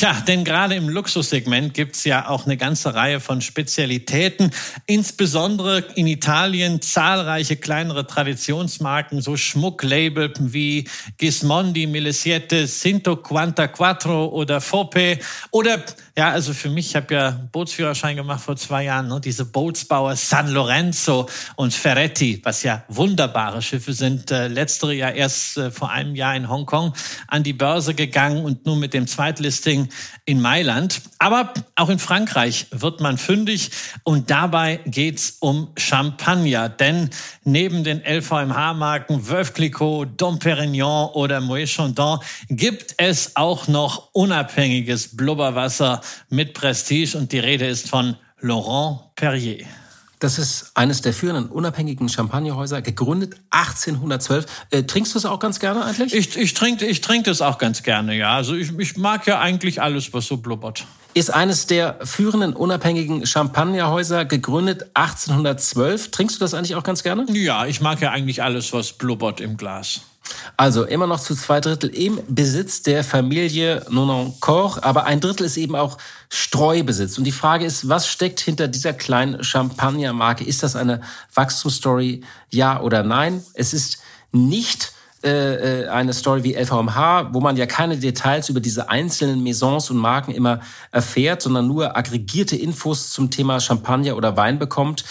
[0.00, 4.50] Tja, denn gerade im Luxussegment gibt's ja auch eine ganze Reihe von Spezialitäten,
[4.86, 10.88] insbesondere in Italien zahlreiche kleinere Traditionsmarken, so Schmucklabel wie
[11.18, 15.18] Gismondi, Milesiette, Cinto Quanta Quattro oder Fope
[15.50, 15.84] oder
[16.20, 19.22] ja, also für mich, ich habe ja Bootsführerschein gemacht vor zwei Jahren, ne?
[19.22, 25.56] diese Bootsbauer San Lorenzo und Ferretti, was ja wunderbare Schiffe sind, äh, letztere ja erst
[25.56, 26.92] äh, vor einem Jahr in Hongkong
[27.26, 29.88] an die Börse gegangen und nun mit dem Zweitlisting
[30.26, 31.00] in Mailand.
[31.18, 33.70] Aber auch in Frankreich wird man fündig
[34.04, 37.08] und dabei geht's um Champagner, denn
[37.44, 42.18] neben den LVMH-Marken Veuve Clicquot, Dom Perignon oder Moet Chandon
[42.50, 49.66] gibt es auch noch unabhängiges Blubberwasser mit Prestige und die Rede ist von Laurent Perrier.
[50.20, 54.44] Das ist eines der führenden unabhängigen Champagnerhäuser, gegründet 1812.
[54.70, 56.14] Äh, trinkst du es auch ganz gerne eigentlich?
[56.14, 58.36] Ich, ich trinke ich trink das auch ganz gerne, ja.
[58.36, 60.84] Also ich, ich mag ja eigentlich alles, was so blubbert.
[61.14, 66.10] Ist eines der führenden unabhängigen Champagnerhäuser, gegründet 1812.
[66.10, 67.24] Trinkst du das eigentlich auch ganz gerne?
[67.32, 70.02] Ja, ich mag ja eigentlich alles, was blubbert im Glas.
[70.56, 75.56] Also immer noch zu zwei Drittel im Besitz der Familie Nonancourt, aber ein Drittel ist
[75.56, 77.18] eben auch Streubesitz.
[77.18, 80.44] Und die Frage ist, was steckt hinter dieser kleinen Champagnermarke?
[80.44, 81.00] Ist das eine
[81.34, 82.22] Wachstumsstory?
[82.50, 83.42] Ja oder nein?
[83.54, 83.98] Es ist
[84.32, 84.92] nicht
[85.24, 89.90] äh, äh eine Story wie LVMH, wo man ja keine Details über diese einzelnen Maisons
[89.90, 90.60] und Marken immer
[90.92, 95.04] erfährt, sondern nur aggregierte Infos zum Thema Champagner oder Wein bekommt.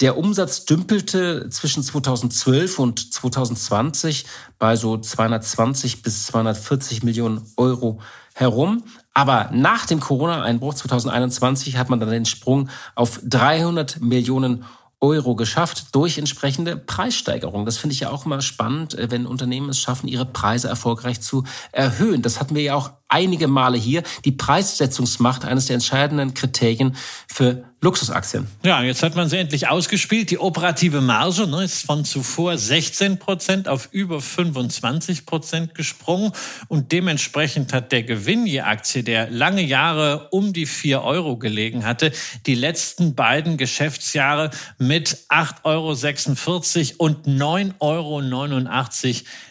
[0.00, 4.26] Der Umsatz dümpelte zwischen 2012 und 2020
[4.58, 8.00] bei so 220 bis 240 Millionen Euro
[8.34, 8.84] herum.
[9.14, 14.64] Aber nach dem Corona-Einbruch 2021 hat man dann den Sprung auf 300 Millionen
[15.00, 17.66] Euro geschafft durch entsprechende Preissteigerungen.
[17.66, 21.20] Das finde ich ja auch immer spannend, äh, wenn Unternehmen es schaffen, ihre Preise erfolgreich
[21.20, 22.22] zu erhöhen.
[22.22, 24.02] Das hatten wir ja auch einige Male hier.
[24.24, 26.96] Die Preissetzungsmacht eines der entscheidenden Kriterien
[27.28, 28.48] für Luxusaktien.
[28.64, 30.32] Ja, jetzt hat man sie endlich ausgespielt.
[30.32, 36.32] Die operative Marge ne, ist von zuvor 16 Prozent auf über 25 Prozent gesprungen
[36.66, 41.84] und dementsprechend hat der Gewinn je Aktie, der lange Jahre um die 4 Euro gelegen
[41.84, 42.10] hatte,
[42.46, 48.20] die letzten beiden Geschäftsjahre mit 8,46 Euro und 9,89 Euro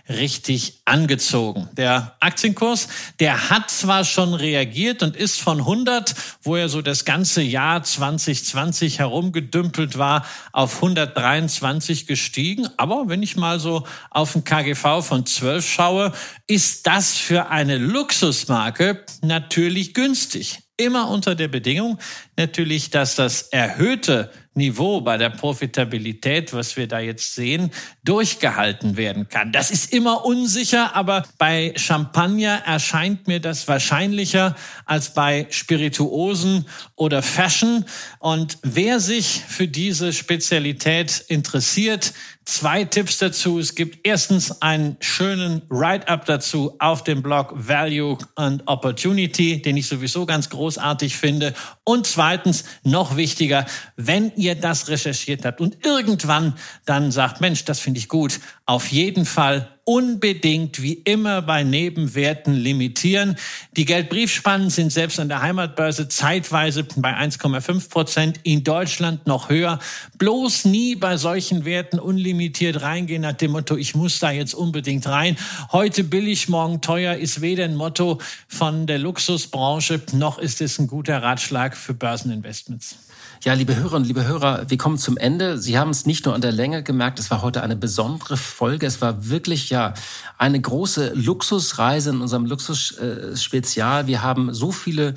[0.09, 1.69] richtig angezogen.
[1.77, 2.89] Der Aktienkurs,
[3.21, 6.13] der hat zwar schon reagiert und ist von 100,
[6.43, 12.67] wo er so das ganze Jahr 20 2020 herumgedümpelt war, auf 123 gestiegen.
[12.77, 16.11] Aber wenn ich mal so auf ein KGV von 12 schaue,
[16.47, 20.59] ist das für eine Luxusmarke natürlich günstig.
[20.77, 21.99] Immer unter der Bedingung
[22.35, 27.71] natürlich, dass das erhöhte Niveau bei der Profitabilität, was wir da jetzt sehen,
[28.03, 29.51] durchgehalten werden kann.
[29.51, 37.21] Das ist immer unsicher, aber bei Champagner erscheint mir das wahrscheinlicher als bei Spirituosen oder
[37.21, 37.85] Fashion.
[38.19, 42.13] Und wer sich für diese Spezialität interessiert,
[42.45, 43.59] zwei Tipps dazu.
[43.59, 49.87] Es gibt erstens einen schönen Write-up dazu auf dem Blog Value and Opportunity, den ich
[49.87, 51.53] sowieso ganz großartig finde.
[51.83, 53.65] Und zweitens, noch wichtiger,
[53.97, 56.53] wenn ihr das recherchiert habt und irgendwann
[56.85, 62.55] dann sagt, Mensch, das finde ich gut, auf jeden Fall unbedingt wie immer bei Nebenwerten
[62.55, 63.37] limitieren.
[63.77, 69.77] Die Geldbriefspannen sind selbst an der Heimatbörse zeitweise bei 1,5 Prozent, in Deutschland noch höher.
[70.17, 75.05] Bloß nie bei solchen Werten unlimitiert reingehen nach dem Motto, ich muss da jetzt unbedingt
[75.07, 75.37] rein.
[75.71, 80.87] Heute billig, morgen teuer ist weder ein Motto von der Luxusbranche, noch ist es ein
[80.87, 83.04] guter Ratschlag für Börseninvestments.
[83.43, 85.57] Ja, liebe Hörer und liebe Hörer, wir kommen zum Ende.
[85.59, 88.85] Sie haben es nicht nur an der Länge gemerkt, es war heute eine besondere Folge.
[88.85, 89.93] Es war wirklich ja
[90.37, 94.07] eine große Luxusreise in unserem Luxusspezial.
[94.07, 95.13] Wir haben so viele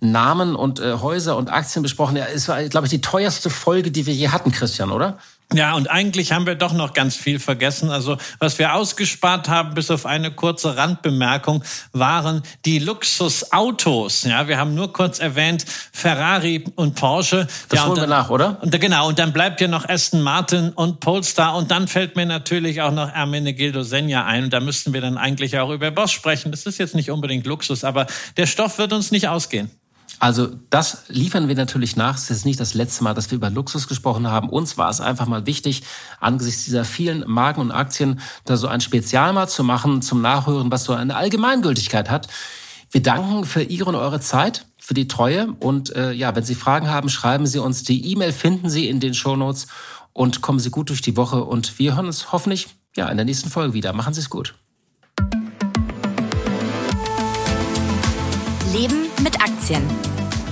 [0.00, 2.16] Namen und äh, Häuser und Aktien besprochen.
[2.16, 5.18] Ja, es war, glaube ich, die teuerste Folge, die wir je hatten, Christian, oder?
[5.52, 7.90] Ja, und eigentlich haben wir doch noch ganz viel vergessen.
[7.90, 14.22] Also was wir ausgespart haben, bis auf eine kurze Randbemerkung, waren die Luxusautos.
[14.22, 17.48] Ja, wir haben nur kurz erwähnt Ferrari und Porsche.
[17.68, 18.62] Das ja, holen dann, wir nach, oder?
[18.62, 22.26] Und, genau, und dann bleibt ja noch Aston Martin und Polestar und dann fällt mir
[22.26, 24.44] natürlich auch noch Ermenegildo Senja ein.
[24.44, 26.52] Und da müssten wir dann eigentlich auch über Bosch sprechen.
[26.52, 29.68] Das ist jetzt nicht unbedingt Luxus, aber der Stoff wird uns nicht ausgehen.
[30.20, 32.16] Also das liefern wir natürlich nach.
[32.16, 34.50] Es ist nicht das letzte Mal, dass wir über Luxus gesprochen haben.
[34.50, 35.82] Uns war es einfach mal wichtig,
[36.20, 40.70] angesichts dieser vielen Marken und Aktien da so ein Spezial mal zu machen, zum Nachhören,
[40.70, 42.28] was so eine Allgemeingültigkeit hat.
[42.90, 45.54] Wir danken für Ihre und eure Zeit, für die Treue.
[45.58, 47.82] Und äh, ja, wenn Sie Fragen haben, schreiben Sie uns.
[47.84, 49.68] Die E-Mail finden Sie in den Show Notes
[50.12, 51.44] und kommen Sie gut durch die Woche.
[51.44, 53.94] Und wir hören uns hoffentlich ja in der nächsten Folge wieder.
[53.94, 54.54] Machen Sie es gut.
[58.72, 59.82] Leben mit Aktien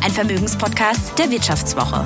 [0.05, 2.05] ein Vermögenspodcast der Wirtschaftswoche.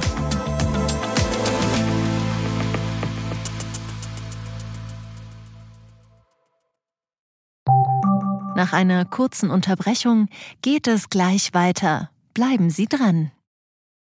[8.55, 10.29] Nach einer kurzen Unterbrechung
[10.63, 12.11] geht es gleich weiter.
[12.35, 13.33] Bleiben Sie dran.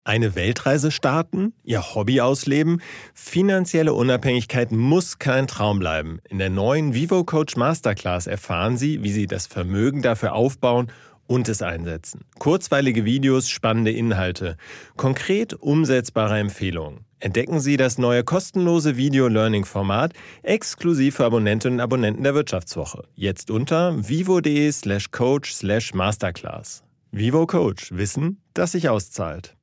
[0.04, 2.82] Eine Weltreise starten, Ihr Hobby ausleben,
[3.14, 6.20] finanzielle Unabhängigkeit muss kein Traum bleiben.
[6.28, 10.90] In der neuen Vivo Coach Masterclass erfahren Sie, wie Sie das Vermögen dafür aufbauen
[11.30, 12.22] und es einsetzen.
[12.40, 14.56] Kurzweilige Videos, spannende Inhalte,
[14.96, 17.04] konkret umsetzbare Empfehlungen.
[17.20, 20.12] Entdecken Sie das neue kostenlose Video-Learning-Format
[20.42, 23.04] exklusiv für Abonnentinnen und Abonnenten der Wirtschaftswoche.
[23.14, 26.82] Jetzt unter vivo.de slash coach slash masterclass.
[27.12, 27.92] Vivo Coach.
[27.92, 29.56] Wissen, das sich auszahlt.